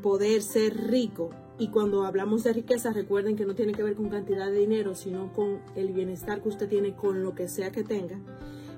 poder 0.02 0.42
ser 0.42 0.90
rico. 0.90 1.32
Y 1.60 1.70
cuando 1.70 2.06
hablamos 2.06 2.44
de 2.44 2.54
riqueza, 2.54 2.94
recuerden 2.94 3.36
que 3.36 3.46
no 3.46 3.56
tiene 3.56 3.74
que 3.74 3.84
ver 3.84 3.96
con 3.96 4.10
cantidad 4.10 4.50
de 4.52 4.60
dinero, 4.60 4.96
sino 4.96 5.34
con 5.34 5.60
el 5.76 5.92
bienestar 5.92 6.42
que 6.42 6.50
usted 6.50 6.70
tiene 6.70 6.96
con 6.96 7.24
lo 7.24 7.34
que 7.34 7.48
sea 7.48 7.72
que 7.72 7.84
tenga. 7.84 8.20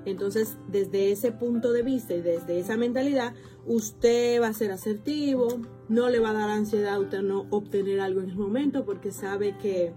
Entonces, 0.06 0.56
desde 0.68 1.12
ese 1.12 1.30
punto 1.30 1.72
de 1.72 1.82
vista 1.82 2.14
y 2.14 2.22
desde 2.22 2.58
esa 2.58 2.76
mentalidad, 2.76 3.34
usted 3.66 4.40
va 4.40 4.48
a 4.48 4.52
ser 4.54 4.72
asertivo, 4.72 5.60
no 5.88 6.08
le 6.08 6.20
va 6.20 6.30
a 6.30 6.34
dar 6.34 6.50
ansiedad 6.50 6.94
a 6.94 7.00
usted 7.00 7.22
no 7.22 7.46
obtener 7.50 8.00
algo 8.00 8.20
en 8.22 8.30
el 8.30 8.36
momento 8.36 8.84
porque 8.84 9.12
sabe 9.12 9.56
que 9.58 9.92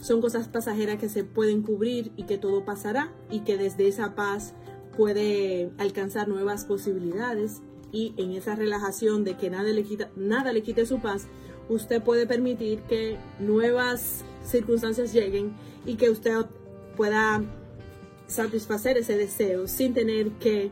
son 0.00 0.20
cosas 0.20 0.48
pasajeras 0.48 0.98
que 0.98 1.08
se 1.08 1.24
pueden 1.24 1.62
cubrir 1.62 2.12
y 2.16 2.24
que 2.24 2.38
todo 2.38 2.64
pasará 2.64 3.12
y 3.30 3.40
que 3.40 3.56
desde 3.56 3.88
esa 3.88 4.14
paz 4.14 4.54
puede 4.96 5.70
alcanzar 5.78 6.28
nuevas 6.28 6.64
posibilidades 6.64 7.60
y 7.92 8.14
en 8.16 8.32
esa 8.32 8.54
relajación 8.54 9.24
de 9.24 9.36
que 9.36 9.50
nada 9.50 9.70
le, 9.70 9.82
quita, 9.82 10.10
nada 10.16 10.52
le 10.52 10.62
quite 10.62 10.86
su 10.86 11.00
paz, 11.00 11.26
usted 11.68 12.02
puede 12.02 12.26
permitir 12.26 12.80
que 12.82 13.16
nuevas 13.38 14.24
circunstancias 14.44 15.12
lleguen 15.12 15.52
y 15.86 15.96
que 15.96 16.10
usted 16.10 16.46
pueda 16.96 17.42
satisfacer 18.26 18.98
ese 18.98 19.16
deseo 19.16 19.68
sin 19.68 19.94
tener 19.94 20.30
que 20.32 20.70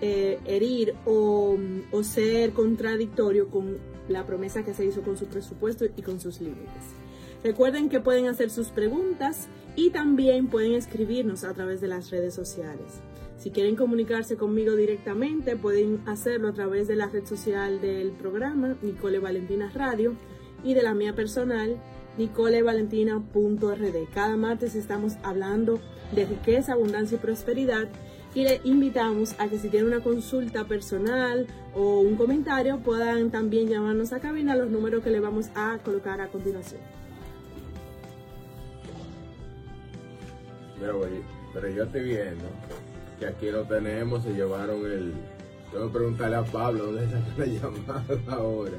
eh, 0.00 0.38
herir 0.44 0.94
o, 1.04 1.56
o 1.90 2.02
ser 2.02 2.52
contradictorio 2.52 3.50
con 3.50 3.78
la 4.08 4.24
promesa 4.26 4.64
que 4.64 4.74
se 4.74 4.84
hizo 4.84 5.02
con 5.02 5.16
su 5.16 5.26
presupuesto 5.26 5.84
y 5.84 6.02
con 6.02 6.20
sus 6.20 6.40
límites. 6.40 7.05
Recuerden 7.44 7.88
que 7.88 8.00
pueden 8.00 8.26
hacer 8.26 8.50
sus 8.50 8.68
preguntas 8.68 9.48
y 9.76 9.90
también 9.90 10.48
pueden 10.48 10.74
escribirnos 10.74 11.44
a 11.44 11.54
través 11.54 11.80
de 11.80 11.88
las 11.88 12.10
redes 12.10 12.34
sociales. 12.34 13.00
Si 13.38 13.50
quieren 13.50 13.76
comunicarse 13.76 14.36
conmigo 14.36 14.74
directamente, 14.74 15.56
pueden 15.56 16.00
hacerlo 16.06 16.48
a 16.48 16.52
través 16.52 16.88
de 16.88 16.96
la 16.96 17.06
red 17.06 17.26
social 17.26 17.80
del 17.80 18.12
programa 18.12 18.76
Nicole 18.82 19.18
Valentina 19.18 19.70
Radio 19.74 20.16
y 20.64 20.74
de 20.74 20.82
la 20.82 20.94
mía 20.94 21.14
personal 21.14 21.76
nicolevalentina.rd. 22.16 24.08
Cada 24.14 24.36
martes 24.36 24.74
estamos 24.74 25.14
hablando 25.22 25.80
de 26.12 26.24
riqueza, 26.24 26.72
abundancia 26.72 27.16
y 27.16 27.20
prosperidad 27.20 27.88
y 28.34 28.44
le 28.44 28.60
invitamos 28.64 29.34
a 29.38 29.48
que 29.48 29.58
si 29.58 29.68
tienen 29.68 29.88
una 29.88 30.02
consulta 30.02 30.66
personal 30.66 31.46
o 31.74 32.00
un 32.00 32.16
comentario 32.16 32.78
puedan 32.80 33.30
también 33.30 33.68
llamarnos 33.68 34.12
a 34.12 34.20
cabina 34.20 34.56
los 34.56 34.70
números 34.70 35.02
que 35.02 35.10
le 35.10 35.20
vamos 35.20 35.50
a 35.54 35.78
colocar 35.84 36.20
a 36.20 36.28
continuación. 36.28 36.80
Pero, 40.86 41.00
pero 41.52 41.68
yo 41.68 41.82
estoy 41.82 42.04
viendo 42.04 42.44
que 43.18 43.26
aquí 43.26 43.50
lo 43.50 43.64
tenemos, 43.64 44.22
se 44.22 44.32
llevaron 44.32 44.86
el... 44.86 45.14
Tengo 45.72 45.88
que 45.88 45.94
preguntarle 45.94 46.36
a 46.36 46.44
Pablo 46.44 46.86
dónde 46.86 47.04
está 47.04 47.18
la 47.38 47.46
llamada 47.46 48.04
ahora. 48.28 48.72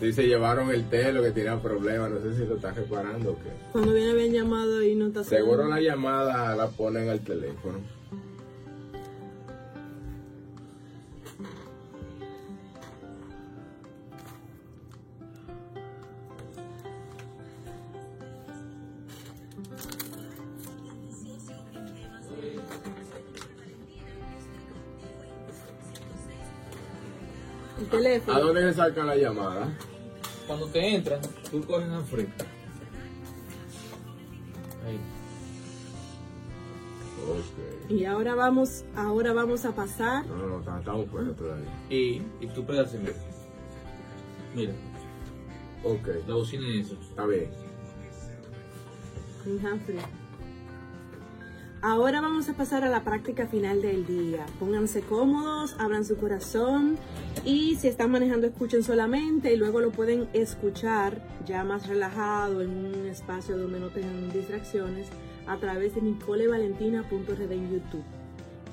Sí, 0.00 0.14
se 0.14 0.26
llevaron 0.26 0.70
el 0.70 0.88
telo 0.88 1.22
que 1.22 1.30
tenía 1.30 1.60
problemas, 1.60 2.10
no 2.10 2.22
sé 2.22 2.34
si 2.34 2.46
lo 2.46 2.56
está 2.56 2.72
reparando 2.72 3.32
o 3.32 3.34
qué. 3.34 3.50
Cuando 3.70 3.92
viene 3.92 4.14
bien 4.14 4.32
llamado 4.32 4.82
y 4.82 4.94
no 4.94 5.08
está 5.08 5.24
Seguro 5.24 5.68
la 5.68 5.78
llamada 5.78 6.56
la 6.56 6.68
ponen 6.68 7.10
al 7.10 7.20
teléfono. 7.20 7.80
Teléfono. 27.86 28.36
¿A 28.36 28.40
dónde 28.40 28.62
se 28.62 28.74
saca 28.74 29.04
la 29.04 29.16
llamada? 29.16 29.68
Cuando 30.46 30.66
te 30.66 30.94
entran, 30.94 31.20
tú 31.50 31.62
coges 31.64 31.88
a 31.90 32.00
frente. 32.02 32.44
Ahí. 34.86 34.98
Okay. 37.30 37.96
Y 37.98 38.04
ahora 38.04 38.34
vamos, 38.34 38.84
ahora 38.96 39.32
vamos 39.32 39.64
a 39.64 39.74
pasar. 39.74 40.26
No, 40.26 40.36
no, 40.36 40.60
no, 40.60 40.78
estamos 40.78 41.08
fuera 41.10 41.32
todavía. 41.34 41.70
Y, 41.88 42.22
y 42.40 42.46
tú 42.54 42.64
pegas 42.64 42.94
en 42.94 43.12
Mira, 44.54 44.72
Ok, 45.82 46.08
la 46.26 46.34
bocina 46.34 46.66
es 46.78 46.86
eso. 46.86 46.98
está 47.00 47.26
bien. 47.26 47.50
Humphrey. 49.46 49.98
Ahora 51.82 52.20
vamos 52.20 52.46
a 52.50 52.52
pasar 52.52 52.84
a 52.84 52.90
la 52.90 53.04
práctica 53.04 53.46
final 53.46 53.80
del 53.80 54.06
día. 54.06 54.44
Pónganse 54.58 55.00
cómodos, 55.00 55.74
abran 55.78 56.04
su 56.04 56.18
corazón 56.18 56.98
y 57.42 57.76
si 57.76 57.88
están 57.88 58.10
manejando 58.10 58.46
escuchen 58.46 58.82
solamente 58.82 59.50
y 59.50 59.56
luego 59.56 59.80
lo 59.80 59.90
pueden 59.90 60.28
escuchar 60.34 61.22
ya 61.46 61.64
más 61.64 61.86
relajado 61.86 62.60
en 62.60 62.84
un 62.84 63.06
espacio 63.06 63.56
donde 63.56 63.80
no 63.80 63.88
tengan 63.88 64.30
distracciones 64.30 65.08
a 65.46 65.56
través 65.56 65.94
de 65.94 66.02
nicolevalentina.rd 66.02 67.50
en 67.50 67.70
YouTube. 67.72 68.04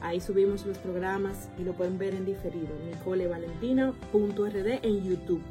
Ahí 0.02 0.20
subimos 0.20 0.66
los 0.66 0.78
programas 0.78 1.48
y 1.58 1.64
lo 1.64 1.72
pueden 1.72 1.98
ver 1.98 2.14
en 2.14 2.26
diferido. 2.26 2.76
nicolevalentina.rd 2.92 4.68
en 4.84 5.04
YouTube. 5.06 5.42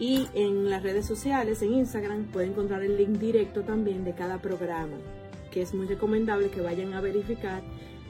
Y 0.00 0.26
en 0.34 0.68
las 0.68 0.82
redes 0.82 1.06
sociales, 1.06 1.62
en 1.62 1.74
Instagram, 1.74 2.24
pueden 2.32 2.50
encontrar 2.50 2.82
el 2.82 2.96
link 2.96 3.20
directo 3.20 3.62
también 3.62 4.04
de 4.04 4.12
cada 4.12 4.38
programa 4.38 4.96
que 5.54 5.62
es 5.62 5.72
muy 5.72 5.86
recomendable 5.86 6.50
que 6.50 6.60
vayan 6.60 6.94
a 6.94 7.00
verificar 7.00 7.62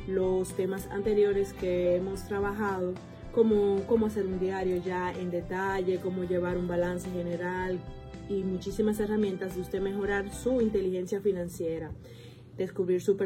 los 0.08 0.56
temas 0.56 0.86
anteriores 0.86 1.52
que 1.52 1.96
hemos 1.96 2.26
trabajado, 2.26 2.94
como 3.32 3.82
cómo 3.86 4.06
hacer 4.06 4.26
un 4.26 4.40
diario 4.40 4.82
ya 4.82 5.12
en 5.12 5.30
detalle, 5.30 6.00
cómo 6.00 6.24
llevar 6.24 6.56
un 6.56 6.66
balance 6.66 7.10
general 7.10 7.78
y 8.30 8.42
muchísimas 8.42 8.98
herramientas 8.98 9.56
de 9.56 9.60
usted 9.60 9.82
mejorar 9.82 10.32
su 10.32 10.62
inteligencia 10.62 11.20
financiera, 11.20 11.90
descubrir 12.56 13.02
su 13.02 13.18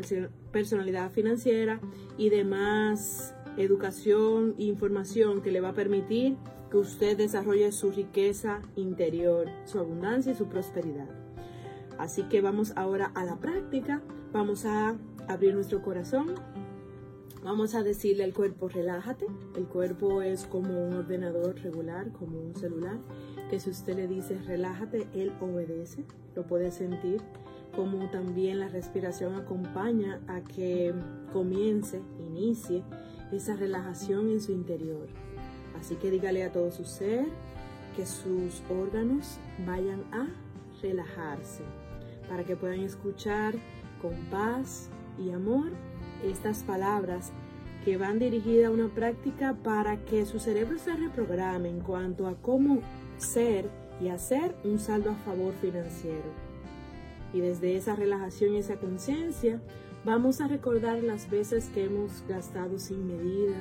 personalidad 0.51 1.13
financiera 1.13 1.79
y 2.17 2.31
demás 2.31 3.35
educación 3.57 4.57
e 4.59 4.65
información 4.65 5.43
que 5.43 5.53
le 5.53 5.61
va 5.61 5.71
a 5.71 5.75
permitir 5.75 6.37
que 6.73 6.77
usted 6.77 7.17
desarrolle 7.17 7.71
su 7.71 7.93
riqueza 7.93 8.63
interior, 8.75 9.49
su 9.65 9.79
abundancia 9.79 10.33
y 10.33 10.35
su 10.35 10.49
prosperidad. 10.49 11.28
Así 11.99 12.23
que 12.25 12.41
vamos 12.41 12.73
ahora 12.77 13.11
a 13.15 13.25
la 13.25 13.37
práctica. 13.37 14.01
Vamos 14.33 14.65
a 14.65 14.97
abrir 15.27 15.55
nuestro 15.55 15.83
corazón. 15.83 16.35
Vamos 17.43 17.75
a 17.75 17.83
decirle 17.83 18.25
al 18.25 18.33
cuerpo, 18.33 18.69
relájate. 18.69 19.27
El 19.57 19.67
cuerpo 19.67 20.23
es 20.23 20.47
como 20.47 20.87
un 20.87 20.95
ordenador 20.95 21.57
regular, 21.61 22.13
como 22.13 22.41
un 22.41 22.55
celular, 22.55 22.99
que 23.51 23.61
si 23.61 23.71
usted 23.71 23.97
le 23.97 24.07
dice 24.07 24.39
relájate, 24.39 25.09
él 25.15 25.33
obedece. 25.41 26.05
Lo 26.35 26.47
puede 26.47 26.71
sentir 26.71 27.21
como 27.75 28.11
también 28.11 28.61
la 28.61 28.69
respiración 28.69 29.35
acompaña 29.35 30.21
a 30.27 30.41
que 30.41 30.93
comience, 31.33 32.01
inicie 32.19 32.83
esa 33.33 33.55
relajación 33.57 34.31
en 34.31 34.41
su 34.41 34.53
interior. 34.53 35.07
Así 35.79 35.97
que 35.97 36.11
dígale 36.11 36.43
a 36.45 36.53
todo 36.53 36.71
su 36.71 36.85
ser 36.85 37.27
que 37.95 38.05
sus 38.07 38.63
órganos 38.71 39.39
vayan 39.65 40.03
a 40.13 40.27
relajarse 40.83 41.63
para 42.29 42.45
que 42.45 42.57
puedan 42.57 42.81
escuchar 42.81 43.55
con 44.01 44.15
paz 44.31 44.89
y 45.19 45.31
amor 45.31 45.73
estas 46.25 46.63
palabras 46.63 47.33
que 47.85 47.97
van 47.97 48.19
dirigidas 48.19 48.69
a 48.69 48.71
una 48.71 48.89
práctica 48.89 49.55
para 49.63 50.05
que 50.05 50.27
su 50.27 50.39
cerebro 50.39 50.79
se 50.79 50.95
reprograme 50.95 51.69
en 51.69 51.81
cuanto 51.81 52.27
a 52.27 52.35
cómo 52.35 52.81
ser 53.17 53.71
y 54.01 54.09
hacer 54.09 54.55
un 54.65 54.79
saldo 54.79 55.11
a 55.11 55.15
favor 55.15 55.55
financiero. 55.61 56.49
Y 57.33 57.41
desde 57.41 57.77
esa 57.77 57.95
relajación 57.95 58.55
y 58.55 58.59
esa 58.59 58.77
conciencia, 58.77 59.61
vamos 60.05 60.41
a 60.41 60.49
recordar 60.49 61.03
las 61.03 61.29
veces 61.31 61.69
que 61.69 61.85
hemos 61.85 62.25
gastado 62.29 62.79
sin 62.79 63.07
medida, 63.07 63.57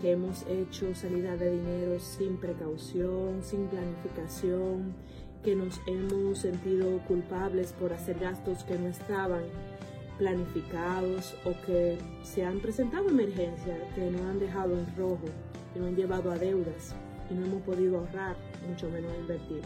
que 0.00 0.12
hemos 0.12 0.44
hecho 0.48 0.94
salida 0.94 1.36
de 1.36 1.52
dinero 1.52 2.00
sin 2.00 2.36
precaución, 2.36 3.42
sin 3.42 3.66
planificación, 3.66 4.94
que 5.42 5.54
nos 5.54 5.80
hemos 5.86 6.38
sentido 6.38 6.98
culpables 7.08 7.72
por 7.72 7.92
hacer 7.92 8.18
gastos 8.18 8.64
que 8.64 8.78
no 8.78 8.88
estaban 8.88 9.42
planificados 10.18 11.34
o 11.44 11.52
que 11.64 11.98
se 12.22 12.44
han 12.44 12.60
presentado 12.60 13.08
emergencias, 13.08 13.78
que 13.94 14.10
nos 14.10 14.20
han 14.22 14.38
dejado 14.38 14.78
en 14.78 14.86
rojo, 14.96 15.24
que 15.72 15.80
nos 15.80 15.88
han 15.88 15.96
llevado 15.96 16.30
a 16.30 16.38
deudas 16.38 16.94
y 17.30 17.34
no 17.34 17.46
hemos 17.46 17.62
podido 17.62 17.98
ahorrar, 17.98 18.36
mucho 18.68 18.90
menos 18.90 19.12
invertir. 19.18 19.62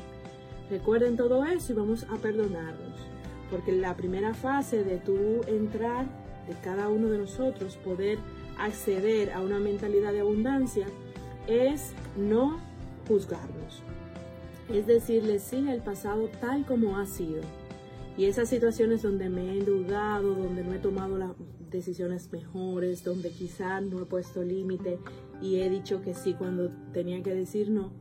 Recuerden 0.71 1.17
todo 1.17 1.45
eso 1.45 1.73
y 1.73 1.77
vamos 1.77 2.05
a 2.05 2.17
perdonarnos 2.17 3.15
porque 3.51 3.73
la 3.73 3.97
primera 3.97 4.35
fase 4.35 4.83
de 4.83 4.97
tú 4.99 5.43
entrar, 5.47 6.07
de 6.49 6.55
cada 6.63 6.89
uno 6.89 7.09
de 7.09 7.19
nosotros, 7.19 7.77
poder 7.77 8.19
acceder 8.59 9.33
a 9.33 9.41
una 9.41 9.59
mentalidad 9.59 10.13
de 10.13 10.21
abundancia, 10.21 10.87
es 11.47 11.93
no 12.17 12.59
juzgarnos. 13.07 13.83
Es 14.73 14.87
decirle 14.87 15.39
sí 15.39 15.69
al 15.69 15.83
pasado 15.83 16.29
tal 16.41 16.65
como 16.65 16.99
ha 16.99 17.07
sido. 17.07 17.43
Y 18.17 18.27
esas 18.27 18.49
situaciones 18.49 19.03
donde 19.03 19.29
me 19.29 19.43
he 19.43 19.59
endeudado, 19.59 20.35
donde 20.35 20.63
no 20.63 20.73
he 20.73 20.79
tomado 20.79 21.19
las 21.19 21.33
decisiones 21.71 22.31
mejores, 22.33 23.03
donde 23.03 23.31
quizá 23.31 23.81
no 23.81 24.01
he 24.01 24.07
puesto 24.07 24.43
límite 24.43 24.99
y 25.43 25.57
he 25.57 25.69
dicho 25.69 26.01
que 26.01 26.15
sí 26.15 26.35
cuando 26.35 26.71
tenía 26.93 27.23
que 27.23 27.35
decir 27.35 27.71
no, 27.71 27.93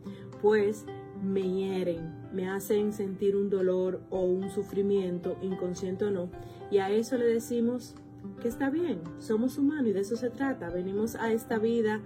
pues 0.41 0.86
me 1.23 1.41
hieren, 1.41 2.30
me 2.32 2.47
hacen 2.47 2.93
sentir 2.93 3.36
un 3.36 3.49
dolor 3.49 4.02
o 4.10 4.21
un 4.21 4.52
sufrimiento, 4.52 5.38
inconsciente 5.41 6.06
o 6.06 6.12
no, 6.12 6.30
y 6.69 6.78
a 6.78 6.91
eso 6.91 7.17
le 7.17 7.26
decimos 7.26 7.95
que 8.41 8.47
está 8.47 8.69
bien, 8.69 9.02
somos 9.19 9.58
humanos 9.58 9.88
y 9.88 9.93
de 9.93 10.02
eso 10.02 10.15
se 10.15 10.30
trata, 10.30 10.69
venimos 10.69 11.15
a 11.15 11.34
esta 11.34 11.58
vida 11.58 12.02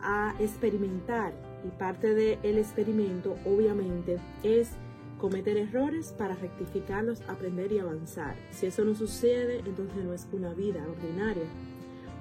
a 0.00 0.34
experimentar 0.40 1.34
y 1.64 1.68
parte 1.68 2.14
del 2.14 2.58
experimento 2.58 3.36
obviamente 3.44 4.18
es 4.42 4.70
cometer 5.18 5.56
errores 5.56 6.14
para 6.16 6.34
rectificarlos, 6.34 7.22
aprender 7.28 7.72
y 7.72 7.78
avanzar. 7.78 8.36
Si 8.50 8.66
eso 8.66 8.84
no 8.84 8.94
sucede, 8.94 9.58
entonces 9.58 10.02
no 10.04 10.14
es 10.14 10.26
una 10.32 10.54
vida 10.54 10.84
ordinaria, 10.88 11.44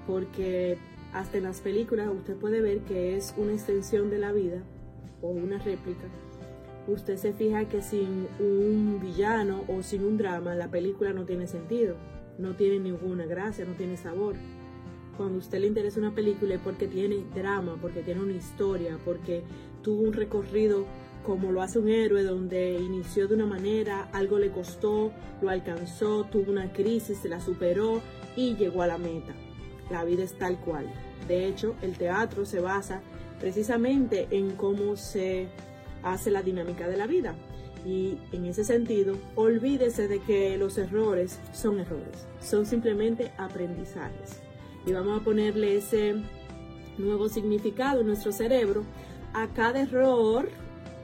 porque 0.05 0.77
hasta 1.13 1.37
en 1.37 1.45
las 1.45 1.61
películas 1.61 2.09
usted 2.09 2.35
puede 2.35 2.61
ver 2.61 2.79
que 2.81 3.15
es 3.15 3.33
una 3.37 3.53
extensión 3.53 4.09
de 4.09 4.19
la 4.19 4.31
vida 4.31 4.61
o 5.21 5.29
una 5.29 5.57
réplica 5.57 6.05
usted 6.93 7.17
se 7.17 7.33
fija 7.33 7.65
que 7.65 7.81
sin 7.81 8.27
un 8.39 8.99
villano 9.01 9.63
o 9.67 9.83
sin 9.83 10.03
un 10.03 10.17
drama 10.17 10.55
la 10.55 10.69
película 10.69 11.13
no 11.13 11.25
tiene 11.25 11.47
sentido, 11.47 11.95
no 12.37 12.55
tiene 12.55 12.79
ninguna 12.79 13.25
gracia, 13.25 13.65
no 13.65 13.73
tiene 13.73 13.97
sabor. 13.97 14.35
Cuando 15.19 15.35
a 15.35 15.39
usted 15.39 15.59
le 15.59 15.67
interesa 15.67 15.99
una 15.99 16.15
película 16.15 16.55
es 16.55 16.61
porque 16.61 16.87
tiene 16.87 17.25
drama, 17.35 17.77
porque 17.81 18.03
tiene 18.03 18.21
una 18.21 18.31
historia, 18.31 18.97
porque 19.03 19.43
tuvo 19.81 20.03
un 20.03 20.13
recorrido 20.13 20.85
como 21.25 21.51
lo 21.51 21.61
hace 21.61 21.77
un 21.77 21.89
héroe, 21.89 22.23
donde 22.23 22.79
inició 22.79 23.27
de 23.27 23.35
una 23.35 23.45
manera, 23.45 24.09
algo 24.13 24.39
le 24.39 24.49
costó, 24.49 25.11
lo 25.41 25.49
alcanzó, 25.49 26.23
tuvo 26.31 26.53
una 26.53 26.71
crisis, 26.71 27.17
se 27.17 27.27
la 27.27 27.41
superó 27.41 28.01
y 28.37 28.55
llegó 28.55 28.81
a 28.81 28.87
la 28.87 28.97
meta. 28.97 29.35
La 29.91 30.05
vida 30.05 30.23
es 30.23 30.37
tal 30.37 30.57
cual. 30.57 30.89
De 31.27 31.47
hecho, 31.47 31.75
el 31.81 31.97
teatro 31.97 32.45
se 32.45 32.61
basa 32.61 33.01
precisamente 33.41 34.29
en 34.31 34.51
cómo 34.51 34.95
se 34.95 35.49
hace 36.01 36.31
la 36.31 36.43
dinámica 36.43 36.87
de 36.87 36.95
la 36.95 37.07
vida. 37.07 37.35
Y 37.85 38.19
en 38.31 38.45
ese 38.45 38.63
sentido, 38.63 39.17
olvídese 39.35 40.07
de 40.07 40.21
que 40.21 40.57
los 40.57 40.77
errores 40.77 41.41
son 41.51 41.81
errores, 41.81 42.25
son 42.39 42.65
simplemente 42.65 43.33
aprendizajes. 43.37 44.48
Y 44.85 44.93
vamos 44.93 45.21
a 45.21 45.23
ponerle 45.23 45.77
ese 45.77 46.15
nuevo 46.97 47.29
significado 47.29 48.01
en 48.01 48.07
nuestro 48.07 48.31
cerebro 48.31 48.83
a 49.33 49.47
cada 49.47 49.81
error, 49.81 50.49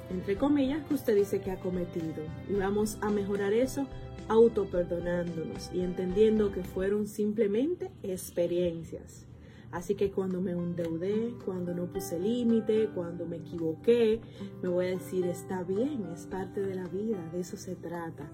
entre 0.10 0.36
comillas, 0.36 0.86
que 0.88 0.94
usted 0.94 1.16
dice 1.16 1.42
que 1.42 1.52
ha 1.52 1.60
cometido. 1.60 2.24
Y 2.50 2.54
vamos 2.54 2.98
a 3.02 3.10
mejorar 3.10 3.54
eso 3.54 3.88
auto 4.28 4.66
perdonándonos 4.66 5.70
y 5.74 5.82
entendiendo 5.82 6.52
que 6.52 6.64
fueron 6.64 7.08
simplemente 7.08 7.92
experiencias. 8.04 9.28
Así 9.72 9.96
que 9.96 10.12
cuando 10.12 10.42
me 10.42 10.52
endeudé, 10.52 11.34
cuando 11.44 11.74
no 11.74 11.88
puse 11.88 12.20
límite, 12.20 12.90
cuando 12.96 13.26
me 13.26 13.38
equivoqué, 13.38 14.22
me 14.62 14.70
voy 14.70 14.86
a 14.86 14.90
decir, 14.92 15.26
está 15.26 15.64
bien, 15.64 16.08
es 16.14 16.28
parte 16.28 16.62
de 16.62 16.76
la 16.76 16.88
vida, 16.88 17.18
de 17.34 17.42
eso 17.42 17.58
se 17.58 17.76
trata. 17.76 18.30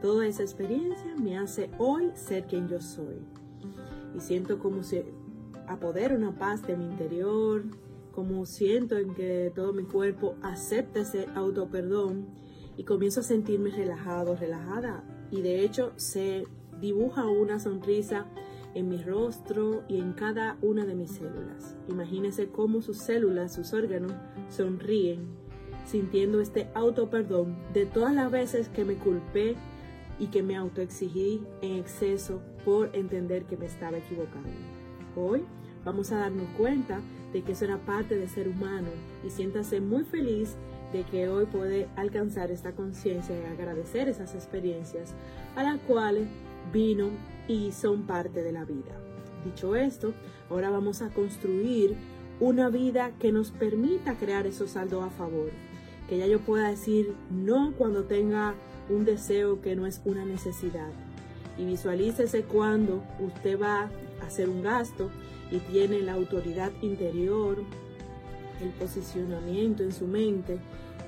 Toda 0.00 0.26
esa 0.26 0.42
experiencia 0.42 1.14
me 1.16 1.36
hace 1.36 1.70
hoy 1.78 2.10
ser 2.14 2.46
quien 2.46 2.68
yo 2.68 2.80
soy. 2.80 3.18
Y 4.16 4.20
siento 4.20 4.58
como 4.58 4.82
si 4.82 5.02
apodera 5.66 6.14
una 6.14 6.36
paz 6.36 6.66
de 6.66 6.76
mi 6.76 6.84
interior, 6.84 7.64
como 8.12 8.44
siento 8.44 8.98
en 8.98 9.14
que 9.14 9.52
todo 9.54 9.72
mi 9.72 9.84
cuerpo 9.84 10.34
acepta 10.42 11.00
ese 11.00 11.26
auto 11.34 11.68
perdón 11.68 12.26
y 12.76 12.84
comienzo 12.84 13.20
a 13.20 13.24
sentirme 13.24 13.70
relajado, 13.70 14.36
relajada. 14.36 15.04
Y 15.30 15.42
de 15.42 15.64
hecho 15.64 15.92
se 15.96 16.44
dibuja 16.80 17.26
una 17.26 17.60
sonrisa 17.60 18.26
en 18.74 18.88
mi 18.88 18.98
rostro 19.02 19.82
y 19.88 19.98
en 19.98 20.12
cada 20.12 20.56
una 20.62 20.86
de 20.86 20.94
mis 20.94 21.12
células. 21.12 21.76
Imagínense 21.88 22.48
cómo 22.48 22.82
sus 22.82 22.98
células, 22.98 23.54
sus 23.54 23.72
órganos, 23.72 24.12
sonríen, 24.48 25.26
sintiendo 25.86 26.40
este 26.40 26.68
auto 26.74 27.10
perdón 27.10 27.56
de 27.72 27.86
todas 27.86 28.14
las 28.14 28.30
veces 28.30 28.68
que 28.68 28.84
me 28.84 28.94
culpé 28.94 29.56
y 30.18 30.28
que 30.28 30.42
me 30.42 30.56
autoexigí 30.56 31.42
en 31.62 31.78
exceso 31.78 32.42
por 32.64 32.94
entender 32.94 33.44
que 33.44 33.56
me 33.56 33.66
estaba 33.66 33.98
equivocando. 33.98 34.48
Hoy 35.16 35.44
vamos 35.84 36.12
a 36.12 36.18
darnos 36.18 36.48
cuenta 36.56 37.00
de 37.32 37.42
que 37.42 37.52
eso 37.52 37.64
era 37.64 37.78
parte 37.78 38.16
de 38.16 38.28
ser 38.28 38.48
humano 38.48 38.88
y 39.24 39.30
siéntase 39.30 39.80
muy 39.80 40.04
feliz 40.04 40.56
de 40.92 41.04
que 41.04 41.28
hoy 41.28 41.46
puede 41.46 41.88
alcanzar 41.96 42.50
esta 42.50 42.72
conciencia 42.72 43.36
y 43.38 43.44
agradecer 43.44 44.08
esas 44.08 44.34
experiencias 44.34 45.14
a 45.54 45.62
las 45.62 45.78
cuales 45.80 46.28
vino 46.72 47.10
y 47.48 47.72
son 47.72 48.02
parte 48.06 48.42
de 48.42 48.52
la 48.52 48.64
vida. 48.64 48.96
Dicho 49.44 49.76
esto, 49.76 50.12
ahora 50.50 50.70
vamos 50.70 51.02
a 51.02 51.10
construir 51.10 51.96
una 52.40 52.68
vida 52.68 53.12
que 53.18 53.32
nos 53.32 53.50
permita 53.50 54.16
crear 54.16 54.46
esos 54.46 54.72
saldos 54.72 55.04
a 55.04 55.10
favor. 55.10 55.50
Que 56.08 56.18
ya 56.18 56.26
yo 56.26 56.40
pueda 56.40 56.68
decir 56.68 57.14
no 57.30 57.72
cuando 57.76 58.04
tenga 58.04 58.54
un 58.88 59.04
deseo 59.04 59.60
que 59.60 59.76
no 59.76 59.86
es 59.86 60.02
una 60.04 60.24
necesidad. 60.24 60.90
Y 61.60 61.66
visualícese 61.66 62.44
cuando 62.44 63.02
usted 63.18 63.60
va 63.60 63.90
a 64.22 64.26
hacer 64.26 64.48
un 64.48 64.62
gasto 64.62 65.10
y 65.50 65.58
tiene 65.58 66.00
la 66.00 66.14
autoridad 66.14 66.72
interior, 66.80 67.62
el 68.62 68.70
posicionamiento 68.70 69.82
en 69.82 69.92
su 69.92 70.06
mente, 70.06 70.58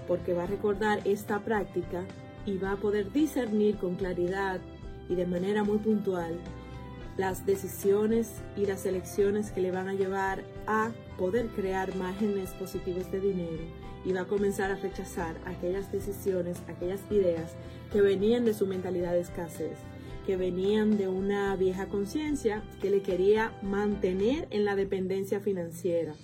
porque 0.07 0.35
va 0.35 0.43
a 0.43 0.47
recordar 0.47 1.01
esta 1.07 1.41
práctica 1.41 2.05
y 2.45 2.59
va 2.59 2.73
a 2.73 2.77
poder 2.77 3.11
discernir 3.13 3.79
con 3.79 3.95
claridad 3.95 4.61
y 5.09 5.15
de 5.15 5.27
manera 5.27 5.65
muy 5.65 5.79
puntual 5.79 6.39
las 7.17 7.47
decisiones 7.47 8.33
y 8.55 8.67
las 8.67 8.85
elecciones 8.85 9.53
que 9.53 9.63
le 9.63 9.71
van 9.71 9.89
a 9.89 9.95
llevar 9.95 10.43
a 10.67 10.91
poder 11.17 11.47
crear 11.49 11.95
márgenes 11.97 12.51
positivos 12.51 13.11
de 13.11 13.21
dinero. 13.21 13.63
Y 14.05 14.13
va 14.13 14.23
a 14.23 14.27
comenzar 14.27 14.71
a 14.71 14.77
rechazar 14.77 15.35
aquellas 15.47 15.91
decisiones, 15.93 16.59
aquellas 16.69 17.01
ideas 17.11 17.53
que 17.91 18.03
venían 18.03 18.45
de 18.45 18.53
su 18.53 18.67
mentalidad 18.67 19.13
de 19.13 19.21
escasez, 19.21 19.79
que 20.27 20.37
venían 20.37 20.97
de 20.97 21.09
una 21.09 21.55
vieja 21.57 21.87
conciencia 21.87 22.63
que 22.81 22.91
le 22.91 23.03
quería 23.03 23.53
mantener 23.63 24.47
en 24.51 24.65
la 24.65 24.77
dependencia 24.77 25.41
financiera 25.41 26.15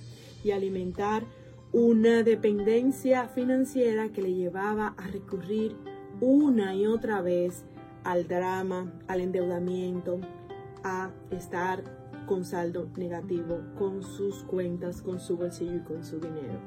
y 0.45 0.53
alimentar 0.53 1.25
una 1.73 2.23
dependencia 2.23 3.29
financiera 3.29 4.09
que 4.09 4.23
le 4.23 4.35
llevaba 4.35 4.95
a 4.97 5.07
recurrir 5.09 5.77
una 6.21 6.75
y 6.75 6.87
otra 6.87 7.21
vez 7.21 7.65
al 8.05 8.27
drama, 8.27 8.93
al 9.07 9.21
endeudamiento, 9.21 10.21
a 10.83 11.11
estar 11.31 11.85
con 12.27 12.45
saldo 12.45 12.89
negativo 12.97 13.61
con 13.77 14.03
sus 14.03 14.45
cuentas, 14.45 15.03
con 15.03 15.19
su 15.19 15.37
bolsillo 15.37 15.77
y 15.77 15.81
con 15.81 16.05
su 16.05 16.21
dinero. 16.21 16.61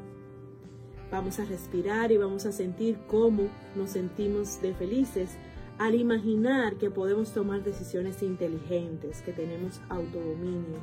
Vamos 1.11 1.39
a 1.39 1.45
respirar 1.45 2.11
y 2.11 2.17
vamos 2.17 2.45
a 2.45 2.51
sentir 2.51 2.97
cómo 3.07 3.43
nos 3.75 3.91
sentimos 3.91 4.61
de 4.61 4.73
felices 4.73 5.37
al 5.81 5.95
imaginar 5.95 6.75
que 6.75 6.91
podemos 6.91 7.31
tomar 7.31 7.63
decisiones 7.63 8.21
inteligentes, 8.21 9.23
que 9.23 9.33
tenemos 9.33 9.81
autodominio, 9.89 10.77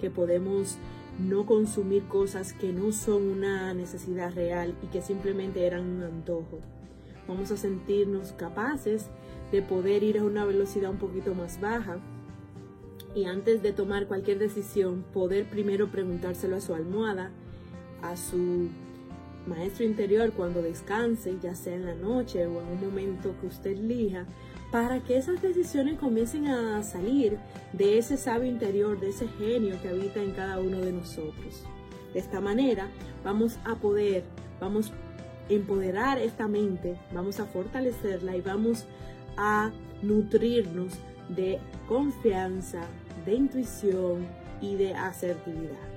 que 0.00 0.10
podemos 0.10 0.78
no 1.18 1.44
consumir 1.44 2.04
cosas 2.04 2.52
que 2.52 2.72
no 2.72 2.92
son 2.92 3.30
una 3.30 3.74
necesidad 3.74 4.32
real 4.32 4.76
y 4.80 4.86
que 4.86 5.02
simplemente 5.02 5.66
eran 5.66 5.84
un 5.84 6.04
antojo. 6.04 6.60
Vamos 7.26 7.50
a 7.50 7.56
sentirnos 7.56 8.30
capaces 8.30 9.08
de 9.50 9.60
poder 9.60 10.04
ir 10.04 10.18
a 10.18 10.24
una 10.24 10.44
velocidad 10.44 10.92
un 10.92 10.98
poquito 10.98 11.34
más 11.34 11.60
baja 11.60 11.98
y 13.12 13.24
antes 13.24 13.60
de 13.60 13.72
tomar 13.72 14.06
cualquier 14.06 14.38
decisión 14.38 15.04
poder 15.12 15.50
primero 15.50 15.88
preguntárselo 15.88 16.54
a 16.54 16.60
su 16.60 16.74
almohada, 16.74 17.32
a 18.02 18.16
su 18.16 18.68
maestro 19.46 19.84
interior 19.84 20.32
cuando 20.32 20.62
descanse, 20.62 21.36
ya 21.42 21.54
sea 21.54 21.74
en 21.74 21.86
la 21.86 21.94
noche 21.94 22.46
o 22.46 22.60
en 22.60 22.68
un 22.68 22.80
momento 22.80 23.34
que 23.40 23.46
usted 23.46 23.72
elija, 23.72 24.26
para 24.70 25.00
que 25.00 25.16
esas 25.16 25.40
decisiones 25.40 25.98
comiencen 25.98 26.48
a 26.48 26.82
salir 26.82 27.38
de 27.72 27.98
ese 27.98 28.16
sabio 28.16 28.50
interior, 28.50 28.98
de 28.98 29.10
ese 29.10 29.28
genio 29.38 29.80
que 29.80 29.88
habita 29.88 30.20
en 30.22 30.32
cada 30.32 30.58
uno 30.58 30.80
de 30.80 30.92
nosotros. 30.92 31.64
De 32.12 32.18
esta 32.18 32.40
manera 32.40 32.88
vamos 33.22 33.58
a 33.64 33.76
poder, 33.76 34.24
vamos 34.60 34.90
a 34.90 35.52
empoderar 35.52 36.18
esta 36.18 36.48
mente, 36.48 36.98
vamos 37.12 37.38
a 37.38 37.46
fortalecerla 37.46 38.36
y 38.36 38.40
vamos 38.40 38.86
a 39.36 39.70
nutrirnos 40.02 40.94
de 41.28 41.58
confianza, 41.88 42.82
de 43.24 43.34
intuición 43.34 44.26
y 44.60 44.76
de 44.76 44.94
asertividad. 44.94 45.93